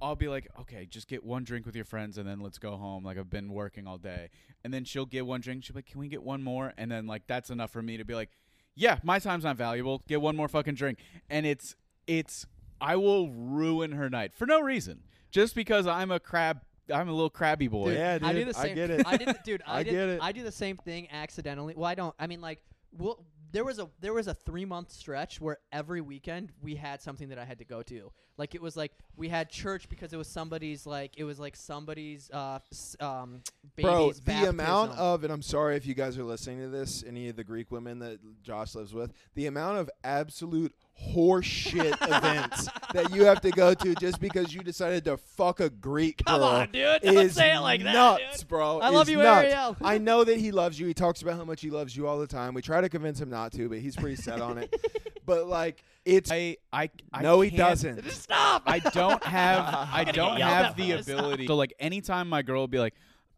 [0.00, 2.72] I'll be like, okay, just get one drink with your friends and then let's go
[2.76, 3.04] home.
[3.04, 4.30] Like I've been working all day.
[4.64, 5.62] And then she'll get one drink.
[5.62, 6.72] She'll be like, can we get one more?
[6.76, 8.30] And then like that's enough for me to be like,
[8.74, 10.02] yeah, my time's not valuable.
[10.08, 10.98] Get one more fucking drink.
[11.30, 11.76] And it's
[12.08, 12.44] it's
[12.84, 15.00] I will ruin her night for no reason.
[15.30, 16.60] Just because I'm a crab
[16.92, 17.86] I'm a little crabby boy.
[17.86, 19.06] Dude, Yeah, I do dude, the I get it.
[19.06, 19.62] I did, dude.
[19.66, 20.20] I, I did, get it.
[20.22, 21.74] I do the same thing accidentally.
[21.74, 22.14] Well, I don't.
[22.18, 22.60] I mean, like,
[22.92, 27.00] well, there was a there was a three month stretch where every weekend we had
[27.00, 28.12] something that I had to go to.
[28.36, 31.54] Like it was like we had church because it was somebody's like it was like
[31.54, 33.42] somebody's uh s- um
[33.80, 37.04] Bro, baby's the amount of, and I'm sorry if you guys are listening to this,
[37.06, 42.68] any of the Greek women that Josh lives with, the amount of absolute horseshit events
[42.92, 46.40] that you have to go to just because you decided to fuck a Greek Come
[46.40, 47.02] girl on, dude.
[47.02, 48.48] Don't is say it like that, nuts, dude.
[48.48, 48.80] bro.
[48.80, 49.44] I love Is you, nuts.
[49.46, 49.76] Ariel.
[49.82, 50.86] I know that he loves you.
[50.86, 52.54] He talks about how much he loves you all the time.
[52.54, 54.74] We try to convince him not to, but he's pretty set on it.
[55.26, 58.10] But like, it's I, I, I no, he doesn't.
[58.10, 58.64] Stop.
[58.66, 61.46] I don't have I don't have the ability.
[61.46, 62.94] So like anytime my girl will be like,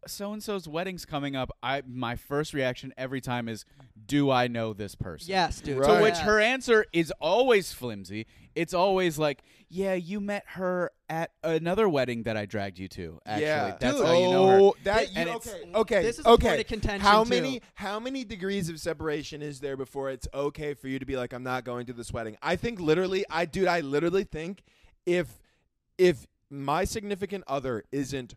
[0.07, 3.65] so and so's wedding's coming up, I my first reaction every time is,
[4.05, 5.29] do I know this person?
[5.29, 5.77] yes, dude.
[5.79, 5.87] Right.
[5.87, 6.21] To oh, which Yes.
[6.23, 8.25] her answer is always flimsy.
[8.55, 13.19] It's always like, yeah, you met her at another wedding that I dragged you to.
[13.25, 14.05] Actually, yeah, that's Dude.
[14.05, 14.59] how you know her.
[14.59, 16.47] Oh, That you, okay, okay, This is a okay.
[16.47, 17.29] point of contention, how too.
[17.29, 21.15] many how many degrees of separation is there before it's okay for you to be
[21.15, 22.35] like, I'm not going to this wedding?
[22.41, 24.63] I think literally, I dude, I literally think
[25.05, 25.27] if
[25.99, 28.33] if my significant other isn't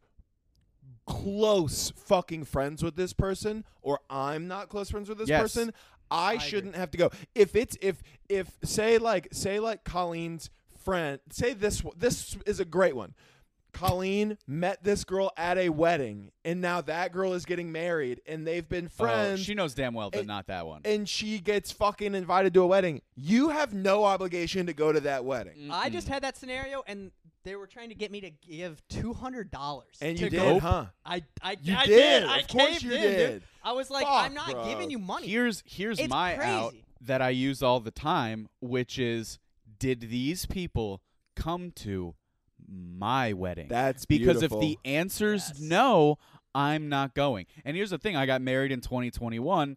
[1.11, 5.43] close fucking friends with this person, or I'm not close friends with this Yes.
[5.43, 5.73] person,
[6.11, 6.47] I, agree.
[6.49, 7.11] shouldn't have to go.
[7.35, 10.51] If it's if if say like say like Colleen's
[10.85, 13.15] friend, say this one- this is a great one.
[13.73, 18.47] Colleen met this girl at a wedding, and now that girl is getting married, and
[18.47, 19.41] they've been Oh, friends.
[19.45, 20.83] she knows damn well that and- not that one.
[20.85, 23.03] and she gets fucking invited to a wedding.
[23.15, 25.71] You have no obligation to go to that wedding.
[25.71, 27.11] I just had that scenario, and
[27.43, 29.97] they were trying to get me to give two hundred dollars.
[30.03, 30.59] And you did, go.
[30.61, 30.87] huh?
[31.07, 32.25] I, I, You I did.
[32.25, 33.17] I Of course you in, dude.
[33.17, 33.43] did.
[33.65, 34.65] I was like, Fuck, I'm not bro.
[34.67, 35.27] giving you money.
[35.27, 39.39] Here's here's It's my out that I use all the time, which is,
[39.79, 41.01] did these people
[41.35, 42.15] come to
[42.71, 43.69] my wedding?
[43.69, 44.59] That's because beautiful.
[44.59, 45.61] if the answer's Yes.
[45.61, 46.19] no,
[46.55, 47.47] I'm not going.
[47.65, 49.77] And here's the thing: I got married in 2021,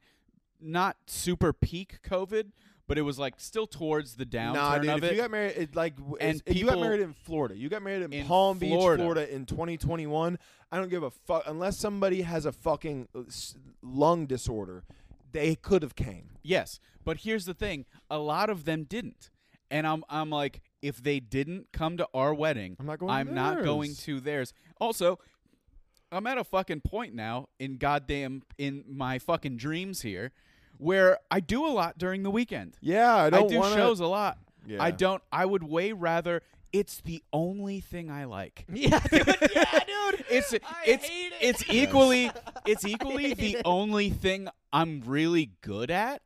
[0.61, 2.51] not super peak COVID,
[2.87, 4.89] but it was like still towards the downturn Nah, dude.
[4.89, 5.15] of If it.
[5.15, 7.55] you got married, it, like, w- And it's- you got married in Florida.
[7.57, 9.01] You got married in, In Palm Beach, Florida.
[9.03, 10.37] Florida, in 2021.
[10.71, 13.21] I don't give a fuck unless somebody has a fucking uh,
[13.81, 14.83] lung disorder.
[15.31, 16.29] They could have came.
[16.43, 19.29] Yes, but here's the thing: a lot of them didn't,
[19.71, 23.15] and I'm I'm like, if they didn't come to our wedding, I'm not going to
[23.15, 24.03] I'm not going theirs.
[24.03, 24.53] to theirs.
[24.79, 25.17] Also,
[26.11, 30.31] I'm at a fucking point now in goddamn in my fucking dreams here,
[30.77, 32.75] where I do a lot during the weekend.
[32.81, 34.37] Yeah, I don't do wanna, shows a lot.
[34.67, 34.83] Yeah.
[34.83, 35.23] I don't.
[35.31, 36.41] I would way rather.
[36.71, 38.65] It's the only thing I like.
[38.73, 39.27] yeah, dude.
[39.55, 40.25] Yeah, dude.
[40.29, 41.37] It's I it's hate it.
[41.41, 42.31] it's equally
[42.65, 46.21] it's equally the only thing I'm really good at.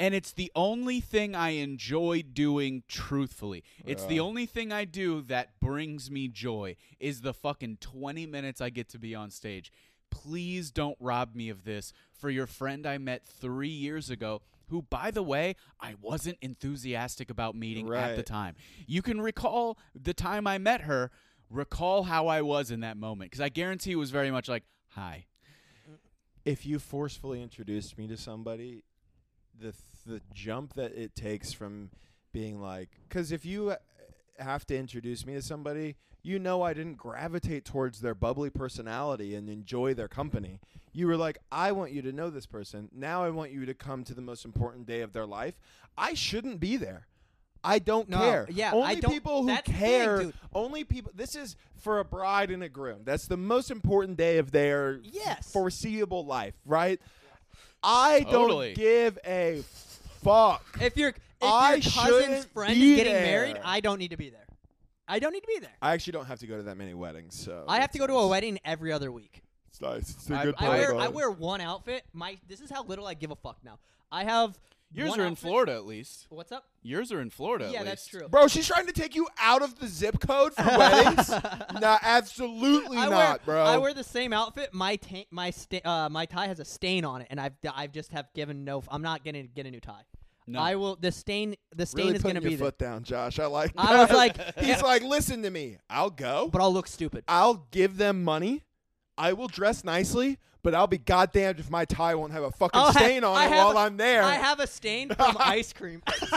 [0.00, 3.62] And it's the only thing I enjoy doing truthfully.
[3.84, 4.24] It's the uh.
[4.24, 8.88] only thing I do that brings me joy is the fucking 20 minutes I get
[8.88, 9.70] to be on stage.
[10.10, 14.82] Please don't rob me of this for your friend I met 3 years ago who
[14.82, 18.54] by the way, I wasn't enthusiastic about meeting at the time.
[18.86, 21.10] You can recall the time I met her,
[21.50, 24.64] recall how I was in that moment because I guarantee it was very much like,
[24.90, 25.26] "Hi."
[26.44, 28.82] if you forcefully introduced me to somebody,
[29.60, 29.72] the
[30.06, 31.90] the jump that it takes from
[32.32, 33.76] being like, because if you uh,
[34.38, 39.34] have to introduce me to somebody, you know I didn't gravitate towards their bubbly personality
[39.34, 40.60] and enjoy their company.
[40.92, 42.88] You were like, I want you to know this person.
[42.92, 45.54] Now I want you to come to the most important day of their life.
[45.96, 47.06] I shouldn't be there.
[47.62, 48.46] I don't No, care.
[48.50, 50.18] yeah, only I don't- people who that's the thing, care.
[50.22, 50.34] dude.
[50.54, 51.12] only people.
[51.14, 53.02] This is for a bride and a groom.
[53.04, 55.52] That's the most important day of their Yes.
[55.52, 57.00] foreseeable life, right?
[57.82, 58.68] I Totally.
[58.74, 59.62] don't give a
[60.22, 60.64] fuck.
[60.80, 61.94] If your if I your cousin's
[62.24, 63.60] shouldn't friend be is getting married.
[63.64, 64.46] I don't need to be there.
[65.08, 65.72] I don't need to be there.
[65.82, 68.06] I actually don't have to go to that many weddings, so I have to go
[68.06, 69.42] to a wedding every other week.
[69.68, 70.10] It's nice.
[70.10, 71.12] It's a I- good I I part wear about I it.
[71.14, 72.04] wear one outfit.
[72.12, 73.78] My this is how little I give a fuck now.
[74.12, 74.58] I have
[74.92, 76.26] Yours one are in outfit- Florida at least.
[76.30, 76.64] What's up?
[76.82, 77.90] Yours are in Florida at yeah, least.
[77.90, 78.28] that's true.
[78.28, 81.28] Bro, she's trying to take you out of the zip code for weddings.
[81.80, 83.64] nah, absolutely I not, wear, bro.
[83.64, 84.74] I wear the same outfit.
[84.74, 87.92] My ta- my sta- uh, my tie has a stain on it, and I've I've
[87.92, 88.82] just have given no.
[88.88, 90.02] I'm not gonna get a new tie.
[90.46, 90.58] No.
[90.58, 90.96] I will.
[90.96, 93.38] The stain the stain really is putting gonna your be there, foot down, Josh.
[93.38, 93.72] I like.
[93.76, 94.16] I was that.
[94.16, 95.76] like- he's like, listen to me.
[95.88, 96.48] I'll go.
[96.52, 97.22] but I'll look stupid.
[97.28, 98.64] I'll give them money.
[99.16, 102.78] I will dress nicely, but I'll be goddamned if my tie won't have a fucking
[102.80, 104.22] I'll ha- stain on I it have while a- I'm there.
[104.22, 106.02] I have a stain from ice cream.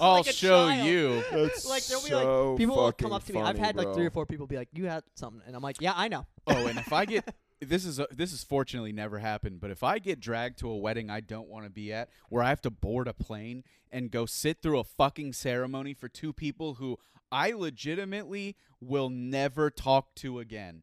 [0.00, 0.86] I'll Like show child.
[0.86, 1.22] you.
[1.32, 3.40] That's like there'll be so like people will come up to me.
[3.40, 5.62] I've funny, had like three or four people be like, "You had something," and I'm
[5.62, 8.92] like, "Yeah, I know." Oh, and if I get this is a, this is fortunately
[8.92, 11.92] never happened, but if I get dragged to a wedding I don't want to be
[11.92, 15.94] at, where I have to board a plane and go sit through a fucking ceremony
[15.94, 16.98] for two people who
[17.32, 20.82] I legitimately will never talk to again,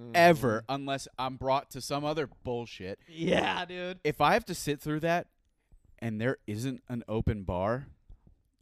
[0.00, 0.10] Mm.
[0.14, 2.98] ever, unless I'm brought to some other bullshit.
[3.08, 4.00] Yeah, dude.
[4.02, 5.28] If I have to sit through that,
[6.00, 7.86] and there isn't an open bar,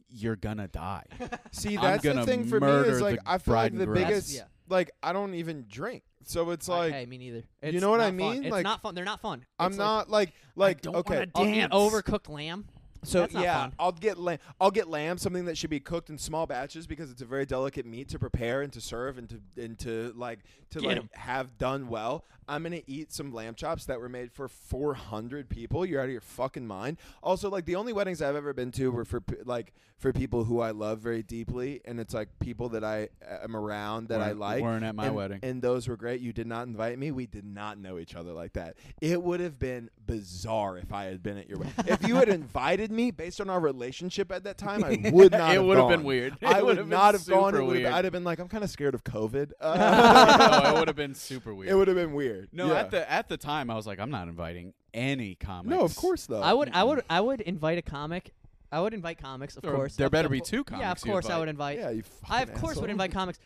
[0.09, 1.05] you're gonna die.
[1.51, 4.31] See, that's the thing for me murder is like I feel bride like the biggest
[4.33, 7.43] That's- like I don't even drink, so it's like hey, me neither.
[7.63, 8.33] you know what I not fun.
[8.33, 8.43] mean?
[8.43, 8.93] It's like not fun.
[8.95, 9.43] They're not fun.
[9.59, 11.15] I'm It's not like like don't okay.
[11.15, 11.73] wanna like, dance.
[11.73, 12.65] overcooked lamb.
[13.03, 13.73] So That's not yeah, fun.
[13.79, 14.39] I'll get lamb.
[14.61, 17.45] I'll get lamb, something that should be cooked in small batches because it's a very
[17.45, 20.39] delicate meat to prepare and to serve and to and to like
[20.71, 21.09] to Get like 'em.
[21.13, 22.25] have done well.
[22.47, 25.85] I'm gonna eat some lamb chops that were made for 400 people.
[25.85, 26.97] You're out of your fucking mind.
[27.21, 30.43] Also, like the only weddings I've ever been to were for p- like for people
[30.43, 34.19] who I love very deeply, and it's like people that I uh, am around that
[34.19, 34.61] I Weren't- like.
[34.63, 35.39] weren't at my and, wedding.
[35.43, 36.19] and those were great.
[36.19, 37.11] You did not invite me.
[37.11, 38.75] We did not know each other like that.
[38.99, 41.73] It would have been bizarre if I had been at your wedding.
[41.87, 45.55] if you had invited me based on our relationship at that time, I would not.
[45.55, 46.37] It would have been weird.
[46.41, 47.53] It I would would have not have gone.
[47.53, 47.85] It super weird.
[47.87, 49.51] I'd have been like, I'm kind of scared of COVID.
[49.61, 51.69] no, Uh, it would have been super weird.
[51.71, 52.49] it would have been weird.
[52.51, 52.79] no, Yeah.
[52.79, 55.69] at the at the time, I was like, I'm not inviting any comics.
[55.69, 56.41] no, of course though.
[56.41, 58.33] I would, I would, I would invite a comic.
[58.71, 59.95] I would invite comics, of There- course.
[59.95, 60.81] there better be two comics.
[60.81, 61.77] Yeah, of comics you course I would invite.
[61.77, 62.03] Yeah, you.
[62.29, 63.39] I of fucking course would invite comics.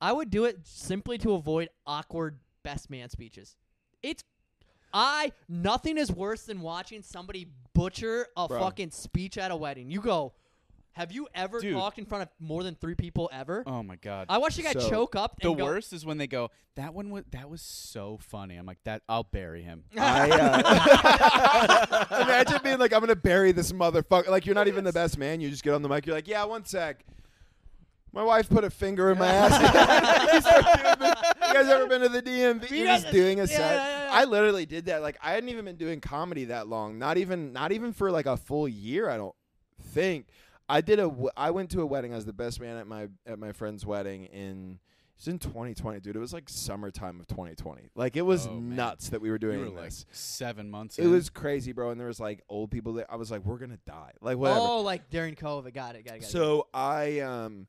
[0.00, 3.56] I would do it simply to avoid awkward best man speeches.
[4.02, 4.24] It's
[4.92, 8.60] I nothing is worse than watching somebody butcher a Bro.
[8.60, 9.90] fucking speech at a wedding.
[9.90, 10.32] You go,
[10.92, 11.72] have you ever Dude.
[11.74, 13.62] talked in front of more than three people ever?
[13.66, 14.26] Oh my god.
[14.28, 15.38] I watched a guy So, choke up.
[15.40, 18.56] the and go, worst is when they go, "That one was that was so funny."
[18.56, 23.70] I'm like, "That I'll bury him." I, uh, imagine being like, I'm gonna bury this
[23.72, 24.28] motherfucker.
[24.28, 25.40] Like you're not even the best man.
[25.40, 26.06] You just get on the mic.
[26.06, 27.04] You're like, yeah, one sec.
[28.12, 30.32] My wife put a finger in my ass.
[30.32, 31.16] You start doing the-
[31.46, 32.68] you guys ever been to the DMV?
[32.70, 33.99] You're just doing a Yeah, set.
[34.10, 34.20] Yeah, yeah.
[34.20, 35.02] I literally did that.
[35.02, 36.98] Like I hadn't even been doing comedy that long.
[36.98, 39.08] Not even not even for like a full year.
[39.08, 39.34] I don't
[39.92, 40.26] think.
[40.68, 41.10] I did a.
[41.36, 42.12] I went to a wedding.
[42.12, 44.78] I was the best man at my at my friend's wedding in.
[45.16, 46.16] It was in 2020, dude.
[46.16, 47.90] It was like summertime of 2020.
[47.94, 50.06] Like it was Oh, nuts that we were doing You were like this.
[50.12, 50.98] seven months.
[50.98, 51.10] It in.
[51.10, 51.90] was crazy, bro.
[51.90, 54.12] And there was like old people that I was like, we're gonna die.
[54.22, 54.60] Like whatever.
[54.60, 55.74] Oh, like during COVID.
[55.74, 56.06] Got it.
[56.06, 56.20] Got it.
[56.20, 56.32] Got it.
[56.32, 57.66] so I um,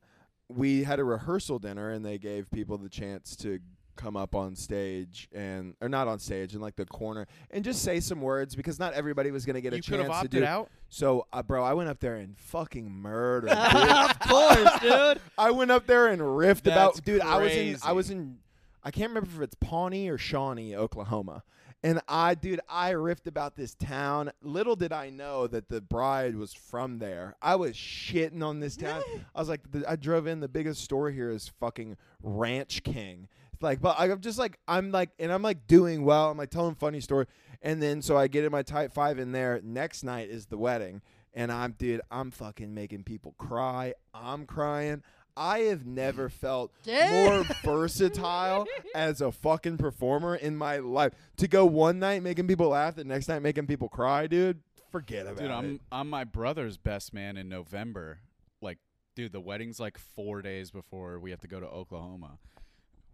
[0.48, 3.58] we had a rehearsal dinner, and they gave people the chance to
[3.96, 7.82] come up on stage and or not on stage in like the corner and just
[7.82, 10.26] say some words because not everybody was gonna get a you could have chance to
[10.26, 10.44] opted do.
[10.44, 10.70] out.
[10.88, 13.48] So, uh, bro, I went up there and fucking murdered.
[13.50, 13.58] dude.
[13.58, 15.20] of course, dude.
[15.38, 17.22] I went up there and riffed That's about, dude.
[17.22, 17.92] I was in, I crazy.
[17.94, 18.38] was in,
[18.84, 21.44] I can't remember if it's Pawnee or Shawnee, Oklahoma,
[21.84, 24.30] and I, dude, I riffed about this town.
[24.42, 27.34] Little did I know that the bride was from there.
[27.42, 29.02] I was shitting on this town.
[29.34, 30.38] I was like, the, I drove in.
[30.38, 33.28] The biggest store here is fucking Ranch King.
[33.62, 36.32] It's like, but I'm just like, I'm like, and I'm like doing well.
[36.32, 37.26] I'm like telling funny story,
[37.62, 39.60] and then so I get in my type five in there.
[39.62, 41.00] Next night is the wedding.
[41.32, 43.94] And I'm, dude, I'm fucking making people cry.
[44.12, 45.02] I'm crying.
[45.36, 51.12] I have never felt more versatile as a fucking performer in my life.
[51.36, 54.60] To go one night making people laugh, the next night making people cry, dude.
[54.90, 55.52] Forget about Dude, it.
[55.52, 58.18] I'm I'm my brother's best man in November.
[58.60, 58.78] Like,
[59.14, 62.38] dude, the wedding's like four days before we have to go to Oklahoma,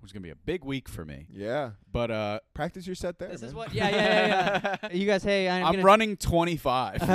[0.01, 1.26] which is gonna be a big week for me.
[1.30, 3.28] yeah, But uh, practice your set there.
[3.28, 3.74] This is what.
[3.74, 3.96] Yeah, yeah,
[4.26, 4.76] yeah.
[4.82, 4.92] yeah.
[4.92, 7.03] you guys, hey, I'm, I'm gonna, running 25,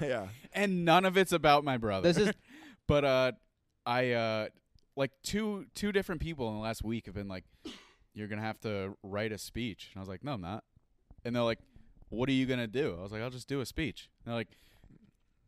[0.00, 0.28] yeah.
[0.52, 2.12] and none of it's about my brother.
[2.12, 2.32] This is
[2.86, 3.32] but uh,
[3.86, 4.46] I uh,
[4.96, 7.44] like two two different people in the last week have been like,
[8.14, 10.64] "You're gonna have to write a speech," and I was like, "No, I'm not."
[11.24, 11.60] And they're like,
[12.10, 14.38] "What are you gonna do?" I was like, "I'll just do a speech." And they're
[14.38, 14.48] like,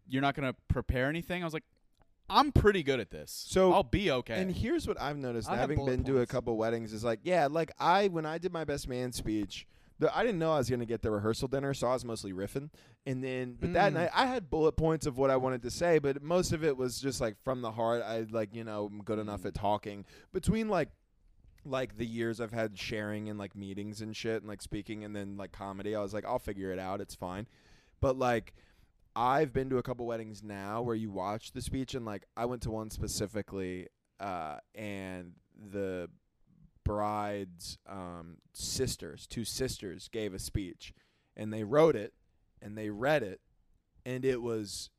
[0.08, 1.64] "You're not gonna prepare anything?" I was like,
[2.28, 5.52] "I'm pretty good at this, So- I'll be okay." And here's what I've noticed, I
[5.52, 6.32] have having bullet been to a points.
[6.32, 9.66] couple weddings, is like, yeah, like I when I did my best man speech,
[9.98, 12.32] the, I didn't know I was gonna get the rehearsal dinner, so I was mostly
[12.32, 12.70] riffing.
[13.06, 13.96] And then, but that Mm.
[13.96, 16.76] night I had bullet points of what I wanted to say, but most of it
[16.76, 18.02] was just like from the heart.
[18.02, 20.04] I like, you know, I'm good enough at talking.
[20.32, 20.88] Between like
[21.66, 25.16] like the years I've had sharing and like meetings and shit and like speaking and
[25.16, 27.00] then like comedy, I was like, I'll figure it out.
[27.00, 27.46] It's fine.
[28.00, 28.52] But like
[29.16, 32.46] I've been to a couple weddings now where you watch the speech and like I
[32.46, 33.88] went to one specifically
[34.20, 35.32] uh and
[35.70, 36.08] the
[36.84, 40.92] bride's um sisters, two sisters gave a speech
[41.36, 42.12] and they wrote it
[42.60, 43.40] and they read it
[44.04, 44.90] and it was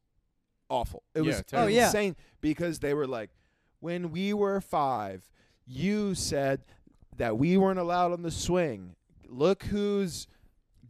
[0.70, 1.04] awful.
[1.14, 1.68] It Yeah, was terrible.
[1.74, 1.86] Oh, yeah.
[1.88, 3.32] insane because they were like
[3.80, 5.30] when we were 5
[5.68, 6.62] you said
[7.18, 8.96] that we weren't allowed on the swing.
[9.28, 10.28] Look who's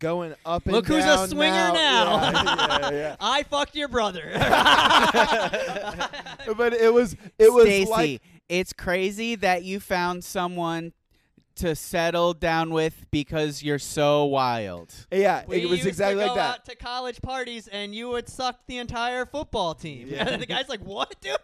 [0.06, 2.16] going up and Look who's a swinger now.
[2.76, 4.24] Yeah, yeah, I fucked your brother.
[4.36, 4.44] but
[6.74, 10.94] it was it was Stacy, like it's crazy that you found someone
[11.56, 14.94] to settle down with because you're so wild.
[15.12, 16.60] yeah, we it was used exactly to like that.
[16.60, 20.08] out to college parties, and you would suck the entire football team.
[20.10, 20.28] Yeah.
[20.28, 21.38] And the guy's like, "What, dude?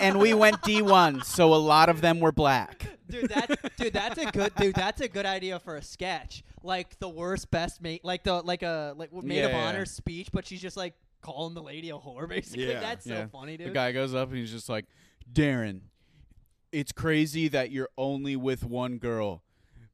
[0.00, 2.88] And we went D1, so a lot of them were black.
[3.08, 6.42] dude, that, dude, that's a good, dude, that's a good idea for a sketch.
[6.64, 9.66] Like the worst best mate, like the like a like maid Yeah, of yeah.
[9.68, 12.28] honor speech, but she's just like calling the lady a whore.
[12.28, 12.80] Basically, Yeah.
[12.80, 13.68] that's so funny, dude.
[13.68, 14.86] The guy goes up and he's just like,
[15.32, 15.80] Darren,
[16.72, 19.42] it's crazy that you're only with one girl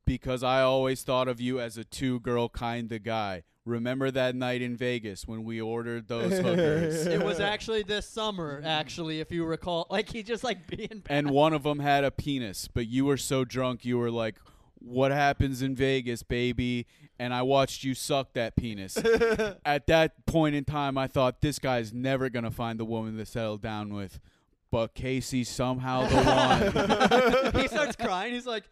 [0.05, 3.43] because I always thought of you as a two girl kind of guy.
[3.67, 7.07] Remember that night in Vegas when we ordered those hookers?
[7.07, 9.87] It was actually this summer, actually, if you recall.
[9.91, 13.19] Like he just like being and one of them had a penis, but you were
[13.19, 14.37] so drunk you were like,
[14.81, 16.87] "What happens in Vegas, baby?"
[17.19, 18.97] And I watched you suck that penis.
[19.65, 23.27] At that point in time, I thought this guy's never gonna find the woman to
[23.27, 24.21] settle down with,
[24.71, 27.53] but Casey's somehow the one.
[27.63, 28.33] he starts crying.
[28.35, 28.65] He's like,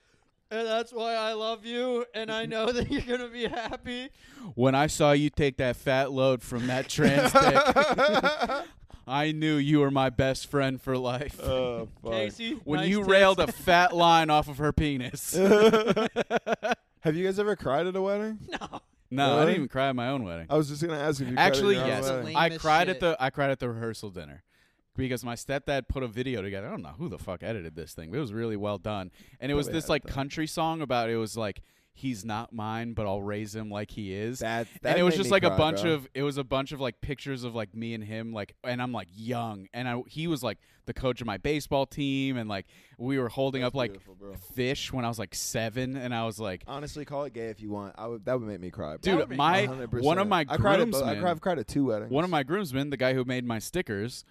[0.51, 4.11] and that's why I love you, and I know that you're gonna be happy.
[4.55, 8.65] when I saw you take that fat load from that trans dick,
[9.07, 11.39] I knew you were my best friend for life.
[11.41, 12.13] Oh, fuck.
[12.13, 13.09] Casey, when nice you tits.
[13.09, 15.33] railed a fat line off of her penis.
[17.01, 18.39] Have you guys ever cried at a wedding?
[18.51, 18.81] no,
[19.11, 20.47] No, I didn't even cry at my own wedding.
[20.51, 22.11] I was just gonna ask if you Actually, cried at your own yes.
[22.11, 22.25] wedding.
[22.27, 22.97] Lame I as cried shit.
[22.97, 24.43] at the I cried at the rehearsal dinner
[24.97, 26.67] because my stepdad put a video together.
[26.67, 29.13] I don't know who the fuck edited this thing, but it was really well done.
[29.41, 30.13] And it was Probably this like that.
[30.13, 31.63] country song about it was like
[31.97, 34.40] he's not mine, but I'll raise him like he is.
[34.40, 35.92] That, that and it was just me like a bunch bro.
[35.92, 38.80] of it was a bunch of like pictures of like me and him like and
[38.80, 42.49] I'm like young and I he was like the coach of my baseball team and
[42.49, 42.66] like
[42.99, 44.34] we were holding That's up like bro.
[44.55, 47.61] fish when I was like 7 and I was like Honestly, call it gay if
[47.61, 47.94] you want.
[47.99, 48.24] I would.
[48.26, 48.97] That would make me cry.
[48.99, 49.16] bro.
[49.16, 50.03] That dude my 100%.
[50.03, 50.90] one of my I cried at.
[50.90, 52.11] bo- I groomsmen cried, I've cried at two weddings.
[52.11, 54.24] one of my groomsmen, the guy who made my stickers,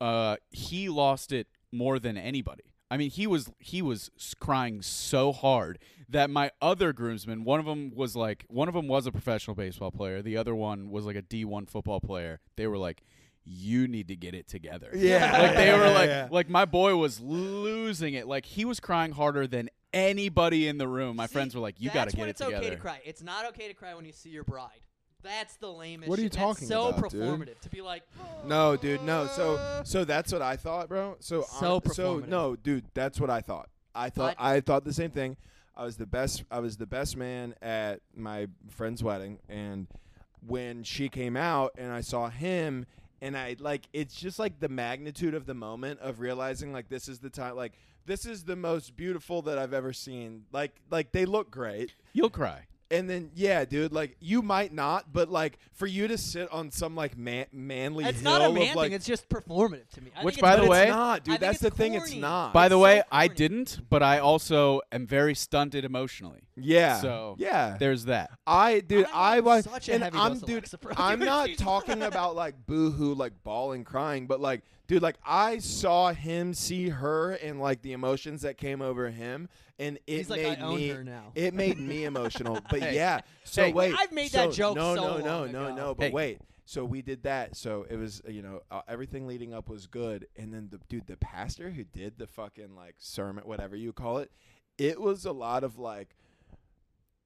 [0.00, 2.64] uh, he lost it more than anybody.
[2.90, 5.78] I mean, he was he was crying so hard
[6.12, 9.54] that my other groomsmen, one of them was like, one of them was a professional
[9.56, 12.40] baseball player, the other one was like a D one football player.
[12.56, 13.02] They were like,
[13.44, 16.28] "You need to get it together." Yeah, like they were like, yeah.
[16.30, 18.26] like my boy was losing it.
[18.26, 21.16] Like he was crying harder than anybody in the room.
[21.16, 22.70] My See, friends were like, "You got to that's get when it it's together." okay
[22.70, 23.00] to cry.
[23.04, 24.80] It's not okay to cry when you see your bride.
[25.22, 26.08] That's the lamest.
[26.08, 26.32] What are you shit.
[26.32, 27.22] talking That's so about, dude?
[27.22, 28.02] performative to be like.
[28.44, 29.28] No, dude, no.
[29.28, 31.14] So, so that's what I thought, bro.
[31.20, 33.68] So, So hon- so no, dude, that's what I thought.
[33.94, 35.36] I thought But- I thought the same thing.
[35.76, 36.44] I was the best.
[36.50, 39.86] I was the best man at my friend's wedding, and
[40.46, 42.86] when she came out and I saw him,
[43.20, 47.08] and I like, it's just like the magnitude of the moment of realizing like this
[47.08, 47.72] is the time, like
[48.04, 50.44] this is the most beautiful that I've ever seen.
[50.52, 51.94] Like, like they look great.
[52.12, 52.66] You'll cry.
[52.92, 56.70] And then yeah, dude, like you might not, but like for you to sit on
[56.70, 58.92] some like man- manly It's hill not a of man like thing.
[58.92, 60.10] It's just performative to me.
[60.14, 61.24] I Which, think by it's the but way- it's not, I dude.
[61.24, 61.94] think That's it's the thing.
[61.94, 62.20] It's corny.
[62.20, 62.52] not.
[62.52, 63.36] By the It's way, so I corny.
[63.38, 66.42] didn't, but I also am very stunted emotionally.
[66.54, 67.00] yeah.
[67.00, 68.30] So yeah, there's that.
[68.46, 70.64] I dude, I I was, such a and heavy I'm dose dude.
[70.64, 74.62] a Lexapro, I'm not talking about like boohoo, like bawling, crying, but like,
[74.92, 79.48] dude, like I saw him see her and like the emotions that came over him,
[79.78, 80.88] and it He's like, made I own me.
[80.88, 81.32] her now.
[81.34, 82.60] It made me emotional.
[82.70, 82.94] But Hey.
[82.96, 83.72] yeah, so Hey.
[83.72, 85.74] wait, I've made that joke No, so no, no, long no, ago.
[85.74, 85.94] no.
[85.94, 86.10] But Hey.
[86.12, 86.38] wait.
[86.66, 87.56] So we did that.
[87.56, 91.06] So it was, you know, uh, everything leading up was good, and then the dude,
[91.06, 94.30] the pastor who did the fucking like sermon, whatever you call it,
[94.76, 96.14] it was a lot of like.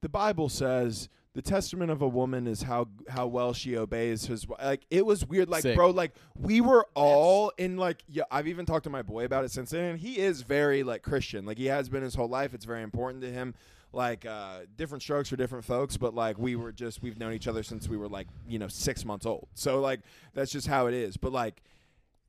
[0.02, 4.47] The Bible says the testament of a woman is how how well she obeys his
[4.49, 5.76] like it was weird like Sick.
[5.76, 9.45] bro like we were all in like yeah I've even talked to my boy about
[9.45, 12.28] it since then and he is very like Christian like he has been his whole
[12.28, 13.55] life it's very important to him
[13.93, 17.47] like uh different strokes for different folks but like we were just we've known each
[17.47, 20.01] other since we were like you know 6 months old so like
[20.32, 21.62] that's just how it is but like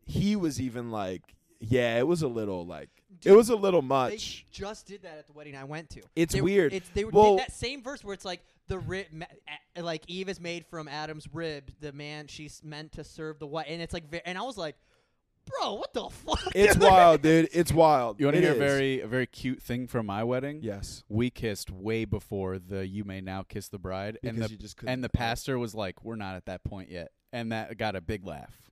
[0.06, 2.90] he was even like yeah it was a little like
[3.24, 6.02] it was a little They much just did that at the wedding I went to.
[6.16, 6.74] It's They- weird.
[6.74, 9.08] It's they were- Well- did that same verse where it's like the rib,
[9.78, 11.72] like Eve is made from Adam's rib.
[11.80, 14.76] The man she's meant to serve the wife, and it's like, and I was like,
[15.46, 16.40] bro, what the fuck?
[16.54, 19.62] it's wild dude it's wild You want to It hear a very a very cute
[19.62, 20.60] thing from my wedding?
[20.62, 24.58] yes We kissed way before the "You may now kiss the bride," and the you
[24.58, 27.96] just and the pastor was like, "We're not at that point yet," and that got
[27.96, 28.70] a big laugh.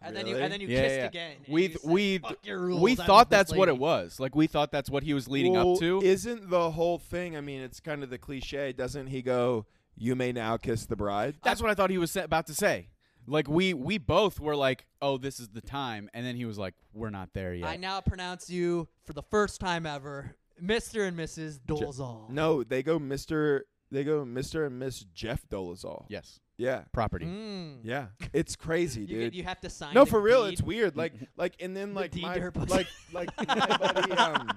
[0.00, 1.06] And then you and then you Yeah, kissed yeah.
[1.06, 1.36] again.
[1.48, 4.20] We you we "Fuck we thought love this that's what it was.
[4.20, 6.00] Like we thought that's what he was leading Well, up to.
[6.02, 7.36] Isn't the whole thing?
[7.36, 8.72] I mean, it's kind of the cliche.
[8.72, 9.66] Doesn't he go?
[9.96, 11.36] You may now kiss the bride.
[11.42, 12.90] That's what I thought he was about to say.
[13.26, 16.58] Like we we both were like, "Oh, this is the time," and then he was
[16.58, 21.06] like, "We're not there yet." I now pronounce you for the first time ever, Mr.
[21.06, 21.58] and Mrs.
[21.60, 22.30] Dolezal.
[22.30, 23.66] No, they go Mister.
[23.90, 26.04] They go Mister and Miss Jeff Dolezal.
[26.08, 27.24] yes, Yeah, property.
[27.26, 27.78] Mm.
[27.82, 28.06] yeah.
[28.32, 29.20] It's crazy, dude.
[29.20, 29.94] get- you have to sign.
[29.94, 30.52] no, for real, deed.
[30.54, 30.96] it's weird.
[30.96, 34.12] Like, like, and then like deed my to like like my buddy.
[34.12, 34.50] Um,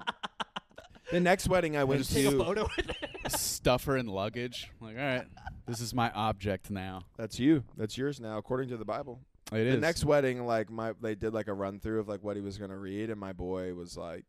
[1.11, 2.37] the next wedding I went just Take a to.
[2.37, 2.89] stuffer and
[3.25, 3.31] it.
[3.31, 4.71] Stuff her luggage.
[4.81, 5.25] Like, all right,
[5.67, 7.03] this is my object now.
[7.17, 7.63] That's you.
[7.77, 9.21] That's yours now, according to the Bible.
[9.53, 12.23] It is the next wedding, like my, they did like a run through of like
[12.23, 14.23] what he was gonna read, and my boy was like,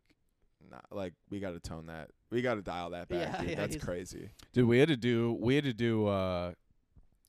[0.70, 3.50] nah, like we got to tone that, we got to dial that back, Yeah, dude.
[3.50, 4.30] yeah, That's he's- crazy.
[4.52, 6.52] Dude, we had to do we had to do uh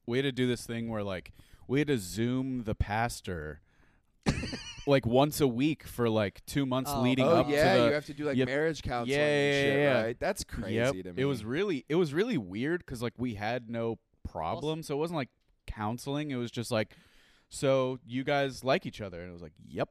[0.07, 1.31] we had to do this thing where like
[1.67, 3.61] we had to zoom the pastor
[4.87, 7.01] like once a week for like two months Oh.
[7.01, 7.77] leading Oh up yeah, to the.
[7.83, 8.47] Yeah, you have to do like Yep.
[8.47, 10.03] marriage counseling Yeah, and yeah, shit, yeah, yeah.
[10.03, 10.19] right?
[10.19, 10.91] That's crazy Yep.
[11.03, 11.21] to me.
[11.21, 14.97] It was really it was really weird because like we had no problem, so it
[14.97, 15.29] wasn't like
[15.67, 16.31] counseling.
[16.31, 16.95] It was just like,
[17.49, 19.89] so you guys like each other, and it was like, yep.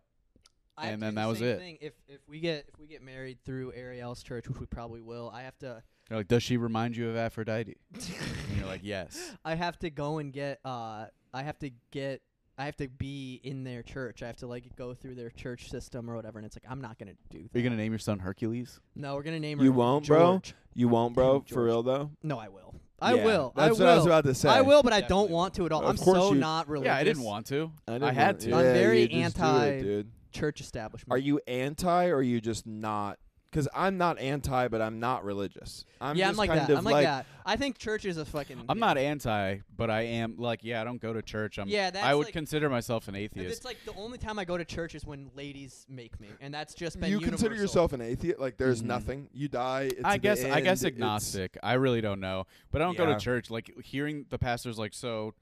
[0.76, 1.58] I And then the that was it.
[1.58, 1.78] Thing.
[1.80, 5.30] If if we get if we get married through Ariel's church, which we probably will,
[5.34, 7.76] I have to They're like, does she remind you of Aphrodite?
[7.94, 9.32] and you're like, yes.
[9.44, 12.22] I have to go and get uh I have to get
[12.58, 14.22] I have to be in their church.
[14.22, 16.80] I have to like go through their church system or whatever, and it's like I'm
[16.80, 17.54] not gonna do that.
[17.54, 18.78] Are you gonna name your son Hercules?
[18.94, 20.40] no, we're gonna name You her won't, bro?
[20.74, 22.10] You won't, bro, Damn, for real though.
[22.22, 22.74] No, I will.
[23.00, 23.52] I Yeah, will.
[23.56, 24.48] That's I what I was about to say.
[24.48, 25.82] I will, but I Definitely don't want to at all.
[25.82, 26.86] Of I'm course so you- not religious.
[26.92, 27.70] Yeah, I didn't want to.
[27.88, 28.48] didn't I had want- to.
[28.50, 30.10] Yeah, I'm very you just do it, anti- dude.
[30.32, 31.12] Church establishment.
[31.12, 33.18] Are you anti or are you just not?
[33.50, 35.84] Because I'm not anti, but I'm not religious.
[36.00, 36.78] I'm yeah, just I'm like kind that.
[36.78, 37.26] I'm like, that.
[37.44, 38.64] I think church is a fucking.
[38.66, 38.86] I'm yeah.
[38.86, 41.58] not anti, but I am like, yeah, I don't go to church.
[41.58, 43.54] I'm, Yeah, that's I would like- consider myself an atheist.
[43.54, 46.54] It's like the only time I go to church is when ladies make me, and
[46.54, 48.40] that's just been You consider yourself an atheist?
[48.40, 48.86] Like there's Mhm.
[48.86, 49.28] nothing.
[49.34, 49.82] You die.
[49.82, 51.58] It's I the guess I guess agnostic.
[51.62, 53.50] I really don't know, but I don't go to church.
[53.50, 55.34] Like hearing the pastors like, so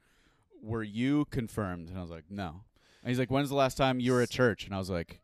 [0.62, 1.90] were you confirmed?
[1.90, 2.62] And I was like, no.
[3.02, 4.66] And he's like, when's the last time you were at church?
[4.66, 5.20] And I was like,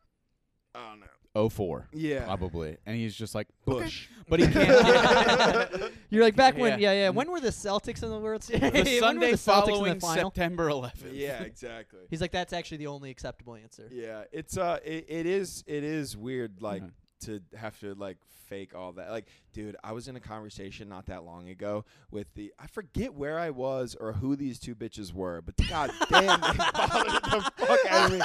[0.74, 1.06] I don't know.
[1.34, 2.24] oh four, Yeah.
[2.24, 2.76] probably.
[2.86, 3.82] And he's just like, okay.
[3.84, 4.08] Bush.
[4.28, 5.92] but he can't.
[6.10, 6.92] You're like back when, Yeah.
[6.92, 7.08] yeah, yeah.
[7.10, 8.60] When were the Celtics in the World Series?
[8.72, 10.30] the When were Sunday the Celtics in following the final?
[10.30, 11.10] September 11th.
[11.12, 12.00] yeah, exactly.
[12.10, 13.88] He's like, that's actually the only acceptable answer.
[13.90, 16.90] Yeah, it's uh, it, it is it is weird like Mhm.
[17.20, 19.10] To have to like fake all that.
[19.10, 23.14] Like, dude, I was in a conversation not that long ago with the I forget
[23.14, 27.52] where I was or who these two bitches were, but god damn, they bothered the
[27.56, 28.24] fuck out of me.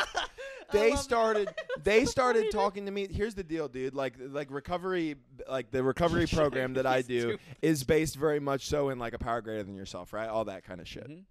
[0.71, 1.49] They started
[1.83, 3.07] they started talking to me.
[3.11, 3.93] Here's the deal, dude.
[3.93, 5.15] Like like recovery
[5.49, 9.19] like the recovery program that I do is based very much so in like a
[9.19, 10.29] power greater than yourself, right?
[10.29, 11.09] All that kind of shit.
[11.09, 11.23] Mhm.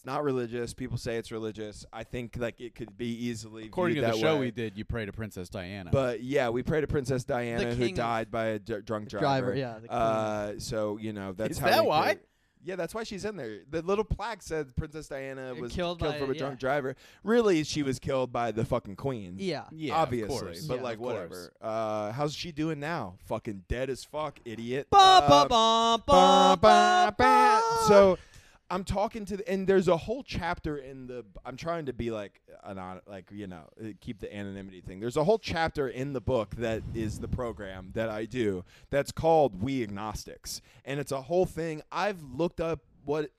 [0.00, 0.72] It's not religious.
[0.72, 1.84] People say it's religious.
[1.92, 4.40] I think like it could be easily According to viewed the that show way.
[4.46, 5.90] we did, you pray to Princess Diana.
[5.92, 9.52] But yeah, we pray to Princess Diana who died by a d- drunk driver.
[9.54, 9.94] Driver, yeah.
[9.94, 12.14] Uh, so you know that's Is how that why?
[12.14, 12.22] pray-
[12.64, 13.58] Yeah, that's why she's in there.
[13.68, 16.38] The little plaque said Princess Diana was killed killed, by- from a yeah.
[16.38, 16.96] drunk driver.
[17.22, 19.34] Really, she was killed by the fucking queen.
[19.38, 19.64] yeah.
[19.70, 20.64] yeah, obviously, course.
[20.64, 21.52] but Yeah, like of whatever.
[21.60, 23.16] Uh, how's she doing now?
[23.26, 24.86] Fucking dead as fuck, idiot.
[24.90, 27.62] Ba, ba, Uh, ba, ba, ba, ba, ba, ba.
[27.86, 28.18] So
[28.70, 32.10] I'm talking to the, and there's a whole chapter in the I'm trying to be
[32.10, 35.00] like anon like you know uh, keep the anonymity thing.
[35.00, 39.10] There's a whole chapter in the book that is the program that I do that's
[39.10, 40.62] called We Agnostics.
[40.84, 41.82] And it's a whole thing.
[41.90, 43.30] I've looked up what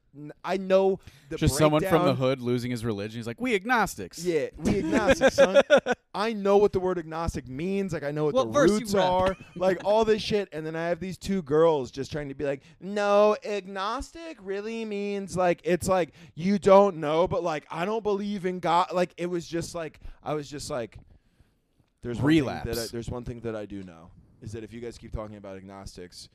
[0.44, 1.00] I know
[1.30, 3.18] the Just someone from the hood losing his religion.
[3.20, 4.24] He's like, we agnostics.
[4.24, 5.62] yeah, we agnostics, son.
[6.14, 7.94] I know what the word agnostic means.
[7.94, 9.38] Like I know what What the roots are.
[9.56, 10.50] Like all this shit.
[10.52, 14.84] And then I have these two girls just trying to be like, no, agnostic really
[14.84, 18.88] means like it's like you don't know, but like I don't believe in God.
[18.92, 20.98] Like it was just like I was just like,
[22.02, 22.92] there's one thing that I, Relapse.
[22.92, 25.56] there's one thing that I do know is that if you guys keep talking about
[25.56, 26.28] agnostics.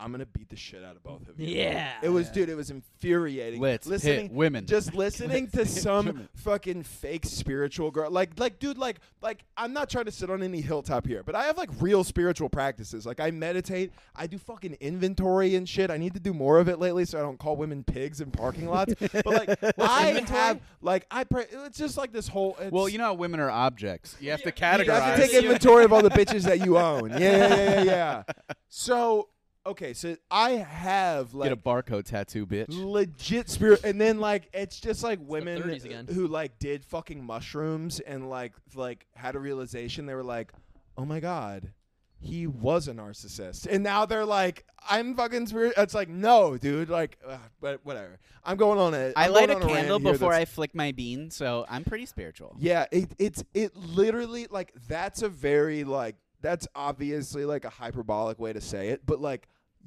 [0.00, 1.48] I'm gonna beat the shit out of both of you.
[1.56, 1.92] Yeah.
[2.02, 2.32] It was, Yeah.
[2.34, 2.48] dude.
[2.50, 3.60] It was infuriating.
[3.60, 4.66] Let's listening, hit women.
[4.66, 6.28] just listening to some Women.
[6.34, 10.42] fucking fake spiritual girl like like dude like like i'm not trying to sit on
[10.42, 14.38] any hilltop here but i have like real spiritual practices like i meditate i do
[14.38, 17.38] fucking inventory and shit i need to do more of it lately so i don't
[17.38, 19.48] call women pigs in parking lots but like
[19.80, 20.38] i inventory?
[20.38, 23.40] have like i pray it's just like this whole it's, Well, you know how women
[23.40, 24.16] are objects.
[24.20, 24.84] You have to categorize.
[24.86, 27.74] you have to take inventory of all the bitches that you own yeah yeah yeah
[27.74, 28.22] yeah, yeah.
[28.68, 29.28] so
[29.68, 32.66] okay so i have like Get a barcode tattoo, bitch.
[32.70, 36.06] legit spirit and then like it's just like women 30s again.
[36.12, 40.52] who like did fucking mushrooms and like like had a realization they were like
[40.96, 41.72] oh my god
[42.20, 46.88] he was a narcissist and now they're like i'm fucking spirit it's like no dude
[46.88, 49.78] like ugh, but whatever i'm going on it I I'm light a going on rant
[49.80, 52.56] candle here before that's- I flick my bean, so I'm pretty spiritual.
[52.58, 58.38] yeah it, it's it literally like that's a very like that's obviously like a hyperbolic
[58.38, 59.46] way to say it but like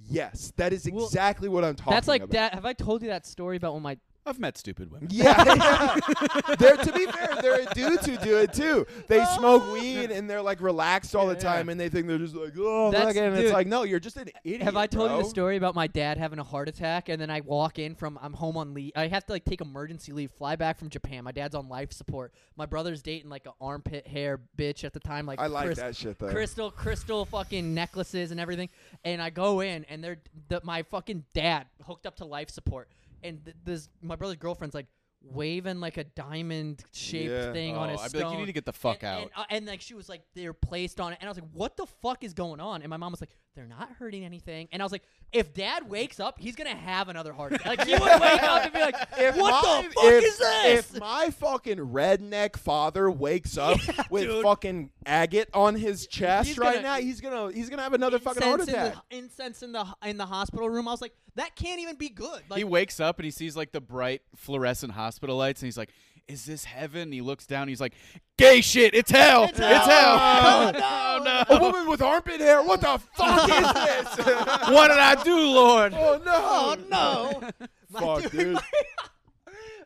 [0.10, 1.96] yes that is Well, exactly what i'm talking about.
[1.96, 2.54] That's like about that.
[2.54, 5.10] Have I told you that story about when my I've met stupid women.
[5.12, 6.56] Yeah, yeah.
[6.58, 8.86] There, to be fair, there are dudes who do it too.
[9.08, 9.38] They oh.
[9.38, 12.54] smoke weed and they're like relaxed all the time, and they think they're just like,
[12.58, 13.46] oh, That's- fuck it," and dude.
[13.46, 14.62] it's like, no, you're just an idiot.
[14.62, 15.24] Have I told you bro.
[15.24, 18.20] the story about my dad having a heart attack and then I walk in from
[18.22, 18.92] I'm home on leave.
[18.96, 21.24] I have to like take emergency leave, fly back from Japan.
[21.24, 22.34] My dad's on life support.
[22.56, 25.80] My brother's dating like an armpit hair bitch at the time, like I like Chris-
[25.80, 26.30] that shit though.
[26.30, 28.70] crystal crystal fucking necklaces and everything.
[29.04, 32.88] And I go in and they're the, my fucking dad hooked up to life support.
[33.24, 34.88] And th- this my brother's girlfriend's like,
[35.24, 37.54] waving like a diamond shaped Yeah.
[37.54, 38.24] thing oh, on his I'd be stone.
[38.24, 39.22] like, you need to get the fuck and, out.
[39.22, 41.50] And, uh, and like she was like, they're placed on it, and I was like,
[41.54, 42.82] what the fuck is going on?
[42.82, 44.68] And my mom was like, they're not hurting anything.
[44.72, 45.04] And I was like,
[45.34, 47.66] if Dad wakes up, he's gonna have another heart attack.
[47.68, 50.38] Like he would wake up and be like, If what my- the fuck if, is
[50.40, 50.94] this?
[50.94, 54.44] If my fucking redneck father wakes up Yeah, with dude.
[54.44, 58.18] fucking agate on his chest He's right gonna- now, he's gonna he's gonna have another
[58.20, 59.04] fucking heart Incense in attack.
[59.12, 60.88] the incense in the in the hospital room.
[60.88, 62.42] I was like, that can't even be good.
[62.50, 65.78] Like he wakes up and he sees like the bright fluorescent hospital lights and he's
[65.78, 65.92] like,
[66.28, 67.64] "Is this heaven?" And he looks down.
[67.64, 67.94] And he's like,
[68.38, 68.94] "Gay shit!
[68.94, 69.44] It's hell!
[69.46, 70.18] It's It's, hell.
[70.18, 70.72] hell!
[70.76, 71.46] Oh, no.
[71.50, 71.58] no!
[71.58, 72.62] A woman with armpit hair.
[72.64, 74.26] What the fuck is this?
[74.70, 76.32] what did I do, Lord?" oh no!
[76.36, 78.58] oh no, My Fuck, dude.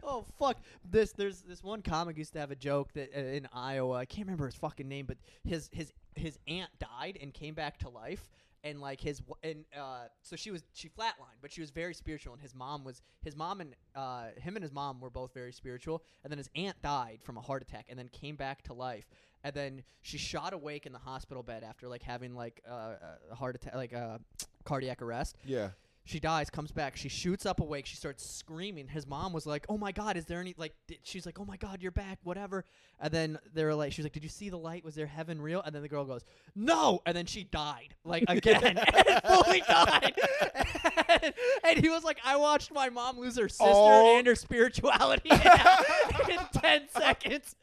[0.03, 0.57] oh fuck!
[0.89, 3.95] This there's this one comic used to have a joke that uh, in Iowa.
[3.97, 7.79] I can't remember his fucking name, but his his his aunt died and came back
[7.79, 8.29] to life.
[8.65, 12.33] And like his and uh, so she was she flatlined, but she was very spiritual.
[12.33, 15.53] And his mom was his mom and uh, him and his mom were both very
[15.53, 16.03] spiritual.
[16.23, 19.05] And then his aunt died from a heart attack, and then came back to life.
[19.43, 22.95] And then she shot awake in the hospital bed after like having like uh,
[23.31, 24.19] a heart attack, like a
[24.63, 25.37] cardiac arrest.
[25.45, 25.69] Yeah.
[26.07, 26.95] She dies, comes back.
[26.95, 27.87] She shoots up awake.
[27.87, 28.87] She starts screaming.
[28.87, 31.57] His mom was like, "Oh my god, is there any like?" She's like, "Oh my
[31.57, 32.63] god, you're back, whatever."
[32.99, 34.85] And then they're like, "She's like, did you see the light?
[34.85, 36.23] Was there heaven real?" And then the girl goes,
[36.55, 38.77] "No!" And then she died, like again,
[39.07, 40.13] and fully died.
[41.25, 44.17] and, and he was like, "I watched my mom lose her sister Oh.
[44.17, 45.39] and her spirituality in
[46.53, 47.55] ten seconds."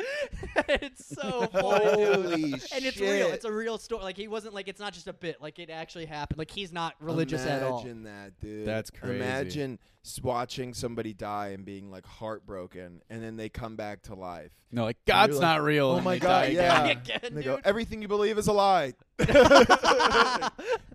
[0.68, 2.24] it's so funny, dude.
[2.24, 3.28] Holy And it's real.
[3.28, 4.02] It's a real story.
[4.02, 5.40] Like he wasn't like it's not just a bit.
[5.40, 6.38] Like it actually happened.
[6.38, 7.80] Like he's not religious at all.
[7.80, 8.66] Imagine that, dude.
[8.66, 9.16] That's crazy.
[9.16, 9.78] Imagine
[10.22, 14.50] watching somebody die and being like heartbroken, and then they come back to life.
[14.70, 15.86] No, like God's like, not real.
[15.88, 16.84] Oh my god, yeah.
[16.86, 16.98] again.
[16.98, 17.66] Again, And they go, dude.
[17.66, 18.94] everything you believe is a lie.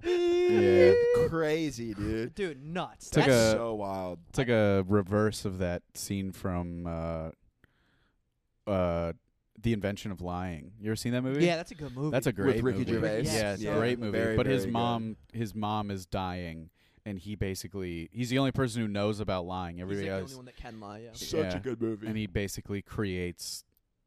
[0.03, 0.93] Yeah.
[1.29, 2.33] Crazy, dude.
[2.35, 3.09] Dude, nuts.
[3.09, 4.19] Took That's a- so wild.
[4.29, 9.13] It's like a reverse of that scene from uh, uh,
[9.61, 10.71] The Invention of Lying.
[10.79, 11.45] You ever seen that movie?
[11.45, 12.11] yeah, that's a good movie.
[12.11, 12.91] That's a great Ricky movie.
[12.93, 13.21] Gervais?
[13.25, 13.75] Yeah, it's Yeah.
[13.75, 14.17] a great movie.
[14.17, 14.73] Very, but his very good.
[14.73, 16.69] mom, his mom is dying,
[17.05, 19.75] and he basically he's the only person who knows about lying.
[19.77, 20.99] He's Everybody like the else, only one that can lie.
[20.99, 21.09] Yeah.
[21.13, 21.57] Such Yeah.
[21.57, 22.07] a good movie.
[22.07, 23.63] and he basically creates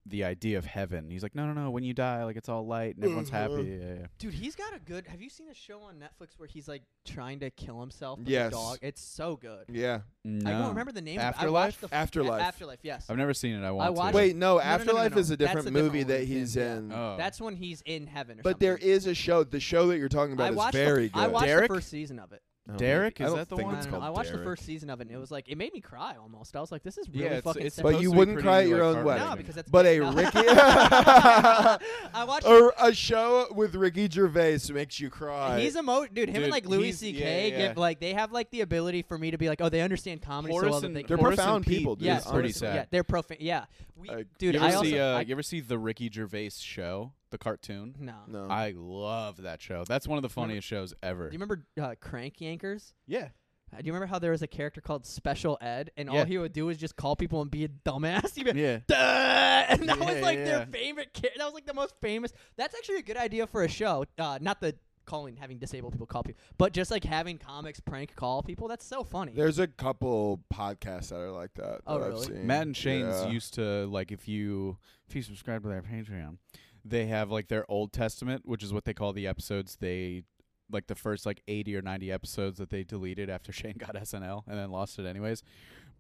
[0.07, 1.11] the idea of heaven.
[1.11, 1.71] He's like, no, no, no.
[1.71, 3.53] When you die, like it's all light and everyone's happy.
[3.55, 3.83] Mm-hmm.
[3.89, 4.07] Yeah, yeah.
[4.19, 5.07] Dude, he's got a good.
[5.07, 8.29] Have you seen a show on Netflix where he's like trying to kill himself with
[8.29, 8.49] Yes.
[8.49, 8.79] a dog?
[8.83, 9.65] It's so good.
[9.69, 10.01] yeah.
[10.27, 11.19] I don't remember the name.
[11.19, 11.27] of it.
[11.27, 11.53] I Afterlife?
[11.53, 12.41] watched the f- Afterlife.
[12.41, 12.79] A- Afterlife.
[12.83, 13.07] Yes.
[13.09, 13.65] I've never seen it.
[13.65, 14.17] I want watched to.
[14.17, 15.19] Wait, no, no, no, no, Afterlife no.
[15.21, 16.77] is a That's a different different movie one that with he's him, yeah.
[16.79, 16.93] in.
[16.93, 17.17] Oh.
[17.17, 18.39] That's when he's in heaven.
[18.39, 18.67] Or But something.
[18.67, 19.45] there is a show.
[19.45, 21.33] The show that you're talking about I is watched very the, I good.
[21.33, 21.69] watched Derek?
[21.69, 22.43] the first season of it.
[22.75, 23.21] Oh, Derek?
[23.21, 23.75] I Is don't that the think one?
[23.75, 25.31] No, it's no, no, called I watched the first season of it, and it was
[25.31, 26.55] like it made me cry almost.
[26.57, 27.67] I was like, this is Yeah, really it's- fucking.
[27.67, 27.83] it's sad.
[27.83, 29.27] But you wouldn't cry at your own wedding.
[29.29, 30.13] no, because that's But a No.
[30.13, 32.47] Ricky, I watched.
[32.47, 35.61] a, a show with Ricky Gervais makes you cry.
[35.61, 36.29] He's a emo, dude.
[36.29, 37.19] Him and like Louis C.K.
[37.51, 39.69] yeah, yeah, give like they have like the ability for me to be like, oh,
[39.69, 41.25] they understand comedy so Horace well that they They're can.
[41.25, 42.07] Horace and profound people, dude.
[42.07, 42.75] yeah, is pretty sad.
[42.75, 43.41] Yeah, they're profound.
[43.41, 43.65] Yeah,
[43.97, 44.55] we, Like, dude.
[44.55, 44.99] you I ever also see?
[44.99, 47.95] Uh, I, you ever see the Ricky Gervais show, the cartoon?
[47.99, 48.15] no.
[48.27, 48.47] no.
[48.49, 49.85] I love that show.
[49.87, 51.29] That's one of the funniest shows ever.
[51.29, 52.93] Do you remember uh, Crank Yankers?
[53.07, 53.29] yeah.
[53.73, 56.19] Uh, do you remember how there was a character called Special Ed, and Yeah.
[56.19, 58.35] all he would do was just call people and be a dumbass?
[58.35, 58.79] He'd be like, Yeah.
[58.89, 58.97] Duh!
[59.69, 60.45] and that was Yeah, like yeah.
[60.45, 61.11] their favorite.
[61.15, 62.33] Ca- that was like the most famous.
[62.57, 64.07] That's actually a good idea for a show.
[64.19, 64.75] Uh, not the
[65.07, 68.67] calling having disabled people call people, but just like having comics prank call people.
[68.67, 69.33] That's so funny.
[69.37, 71.81] There's a couple podcasts that are like that.
[71.87, 72.27] Oh, that I've really?
[72.27, 72.47] seen.
[72.49, 73.29] Matt and Shane's Yeah.
[73.31, 74.79] used to like if you
[75.09, 76.39] if you subscribe to their Patreon,
[76.85, 80.25] they have like their Old Testament, which is what they call the episodes they
[80.73, 84.45] like the first like 80 or 90 episodes that they deleted after Shane got SNL
[84.47, 85.43] and then lost it anyways.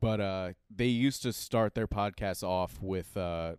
[0.00, 3.54] But uh they used to start their podcasts off with uh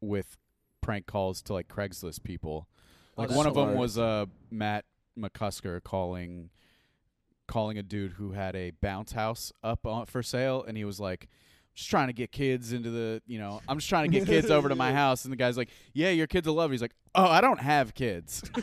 [0.00, 0.36] with
[0.80, 2.68] prank calls to like Craigslist people.
[3.16, 4.84] Oh, Like that's one of them was uh Matt
[5.18, 6.50] McCusker calling
[7.46, 10.98] calling a dude who had a bounce house up on, for sale and he was
[10.98, 11.28] like
[11.74, 14.50] just trying to get kids into the you know i'm just trying to get kids
[14.50, 16.82] over to my house and the guy's like yeah your kids will love it he's
[16.82, 18.42] like oh i don't have kids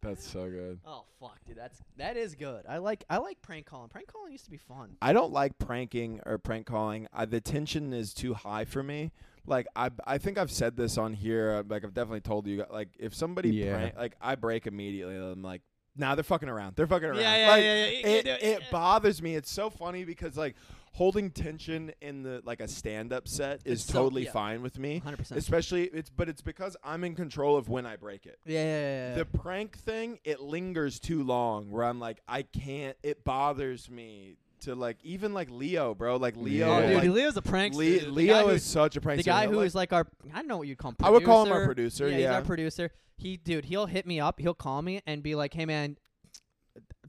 [0.00, 0.78] That's so good.
[0.86, 1.56] oh fuck, dude.
[1.56, 2.64] That's that is good.
[2.68, 3.88] I like I like prank calling.
[3.88, 4.96] Prank calling used to be fun.
[5.02, 7.08] I don't like pranking or prank calling.
[7.12, 9.10] I, the tension is too high for me.
[9.44, 11.50] Like I, I think I've said this on here.
[11.52, 12.64] uh, Like I've definitely told you.
[12.70, 13.74] Like if somebody Yeah.
[13.74, 15.16] prank, like I break immediately.
[15.16, 15.62] I'm like,
[15.96, 16.76] nah, they're fucking around.
[16.76, 17.18] They're fucking around.
[17.18, 17.86] Yeah, yeah, like, yeah, yeah.
[17.86, 18.42] You It, it.
[18.44, 19.34] it bothers me.
[19.34, 20.54] It's so funny because like
[20.92, 24.32] holding tension in the like a stand up set is so- totally yeah.
[24.32, 24.98] fine with me.
[24.98, 25.38] Hundred percent.
[25.38, 28.38] Especially it's but it's because I'm in control of when I break it.
[28.44, 29.14] Yeah, yeah, yeah, yeah.
[29.16, 34.36] The prank thing, it lingers too long where I'm like, I can't it bothers me
[34.60, 36.16] to like even like Leo, bro.
[36.16, 36.86] Like Leo oh, Yeah.
[36.86, 37.76] dude, like, Leo's a prankster.
[37.76, 38.14] Le- dude.
[38.14, 39.16] The guy Leo is such a prankster.
[39.18, 40.96] the guy who is like our I don't know what you'd call him.
[41.02, 42.04] I would call him our producer.
[42.04, 42.34] producer, Yeah, he's yeah.
[42.34, 42.90] our producer.
[43.16, 44.40] He dude, he'll hit me up.
[44.40, 45.96] He'll call me and be like, "Hey man,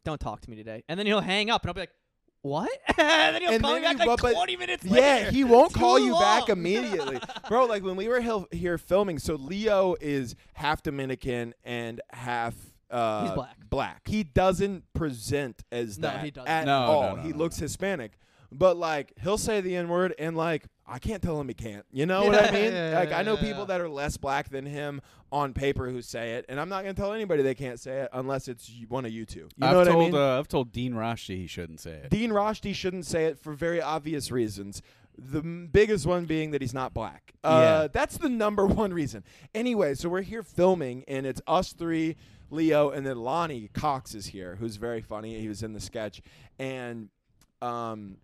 [0.04, 1.92] don't talk to me today." And then he'll hang up and I'll be like,
[2.42, 2.70] what?
[2.98, 5.06] and then he'll And call then me back he- like but- 20 minutes later.
[5.06, 7.66] Yeah, he won't Too call you back immediately, bro.
[7.66, 12.56] Like when we were hel- here filming, so Leo is half Dominican and half.
[12.90, 13.56] Uh, He's black.
[13.70, 14.02] Black.
[14.08, 16.48] He doesn't present as No, that he doesn't.
[16.50, 17.16] at No, no, all.
[17.18, 18.18] no, he no, looks Hispanic,
[18.52, 21.86] but like he'll say the N word and like I can't tell him he can't.
[21.92, 22.94] You know what I mean?
[22.94, 26.46] like I know people that are less black than him on paper who say it,
[26.50, 29.26] and I'm not gonna tell anybody they can't say it unless it's one of you
[29.26, 29.42] two.
[29.56, 30.16] You I've know what told I mean?
[30.16, 32.10] uh, I've told Dean Rashti he shouldn't say it.
[32.10, 34.82] Dean Roshti shouldn't say it for very obvious reasons.
[35.16, 37.34] The m- biggest one being that he's not black.
[37.44, 37.88] Uh, Yeah.
[37.92, 39.24] That's the number one reason.
[39.54, 42.16] Anyway, so we're here filming, and it's us three,
[42.50, 45.40] Leo, and then Lonnie Cox is here, who's very funny.
[45.40, 46.22] He was in the sketch.
[46.58, 47.10] And
[47.62, 48.18] um,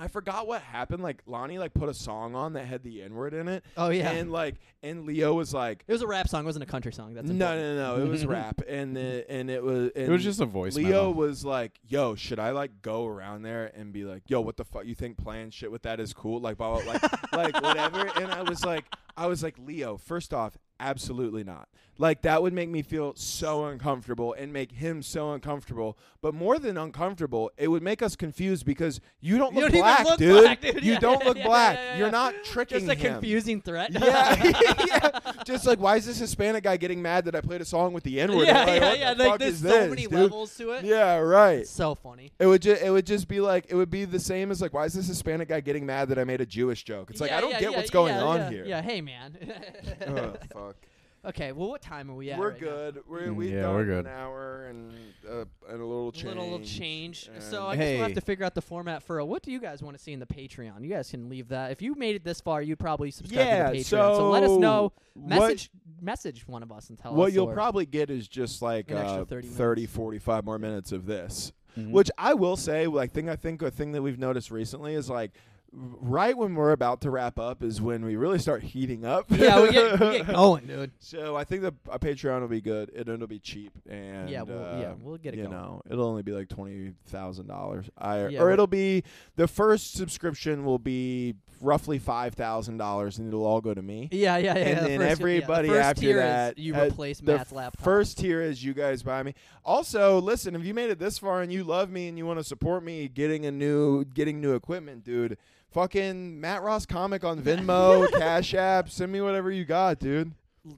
[0.00, 1.02] I forgot what happened.
[1.02, 3.64] Like, Lonnie, like, put a song on that had the N-word in it.
[3.76, 4.10] Oh, yeah.
[4.10, 6.42] And, like, and Leo was like, it was a rap song.
[6.42, 7.12] It wasn't a country song.
[7.14, 7.76] That's no, important.
[7.76, 10.46] no, no, it was rap, and the, and it was and It was just a
[10.46, 11.10] voice Leo memo.
[11.10, 14.64] was like, "Yo, should I like go around there and be like, yo, what the
[14.64, 14.86] fuck?
[14.86, 16.40] You think playing shit with that is cool?
[16.40, 18.86] Like, blah, blah, like, like whatever." And I was like,
[19.16, 21.68] I was like, Leo, first off, absolutely not.
[22.00, 25.98] Like that would make me feel so uncomfortable and make him so uncomfortable.
[26.22, 29.80] But more than uncomfortable, it would make us confused because you don't You look don't
[29.82, 30.42] black, look dude.
[30.42, 30.82] black, dude.
[30.82, 31.76] You Yeah, don't look yeah, black.
[31.76, 32.86] yeah, yeah, You're not tricking him.
[32.88, 33.12] Just a him.
[33.12, 33.92] confusing threat.
[33.92, 34.34] Yeah,
[34.86, 35.10] yeah.
[35.44, 38.04] Just like, why is this Hispanic guy getting mad that I played a song with
[38.04, 38.46] the N word?
[38.46, 39.14] yeah, like, yeah, yeah.
[39.14, 40.12] the Like, there's so this, many dude?
[40.12, 40.84] levels to it.
[40.86, 41.58] Yeah, right.
[41.58, 42.32] It's so funny.
[42.38, 44.72] It would just it would just be like it would be the same as like
[44.72, 47.10] why is this Hispanic guy getting mad that I made a Jewish joke?
[47.10, 48.64] It's like Yeah, I don't yeah, get yeah, what's going yeah, on yeah, here.
[48.64, 49.36] Yeah, hey man.
[50.08, 50.76] oh, fuck.
[51.24, 52.38] Okay, well, what time are we at?
[52.38, 52.66] we're right now?
[52.66, 52.98] good.
[53.08, 54.06] We're Mm, we've yeah, done we're good.
[54.06, 54.92] an hour and
[55.28, 56.36] uh, and a little change.
[56.36, 57.28] A little change.
[57.38, 59.52] So and- I guess we'll have to figure out the format for a, what do
[59.52, 60.82] you guys want to see in the Patreon?
[60.82, 61.70] You guys can leave that.
[61.70, 63.84] If you made it this far, you'd probably subscribe yeah, to the Patreon.
[63.86, 64.92] So, let us know.
[65.14, 65.70] what- Message
[66.02, 67.26] message one of us and tell What, us.
[67.26, 71.04] What you'll probably get is just like An uh, 30 30 45 more minutes of
[71.06, 71.52] this.
[71.78, 71.90] Mhm.
[71.92, 75.08] Which I will say, like, thing I think a thing that we've noticed recently is
[75.08, 75.32] like,
[75.72, 79.26] right when we're about to wrap up is when we really start heating up.
[79.30, 80.92] yeah, we get, we get going, dude.
[80.98, 82.90] So I think the a Patreon will be good.
[82.94, 85.56] It, it'll be cheap, and Yeah, we'll, uh, yeah, we'll get it you going.
[85.56, 87.88] know, it'll only be like twenty thousand dollars.
[87.96, 89.04] I Yeah, or it'll be
[89.36, 94.08] the first subscription will be roughly five thousand dollars, and it'll all go to me.
[94.10, 94.64] Yeah, yeah, yeah.
[94.64, 97.22] and the then first- yeah, the everybody first after tier is that, you uh, replace
[97.22, 97.80] Matt's laptop.
[97.84, 99.34] First tier is you guys buy me.
[99.64, 102.38] Also, listen, if you made it this far and you love me and you want
[102.40, 105.36] to support me getting a new getting new equipment, dude,
[105.72, 110.32] fucking Matt Ross comic on Venmo, Cash App, send me whatever you got, dude.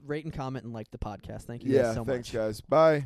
[0.05, 1.43] rate and comment and like the podcast.
[1.43, 2.41] Thank you Yeah, guys so thanks much.
[2.41, 2.61] guys.
[2.61, 3.05] Bye.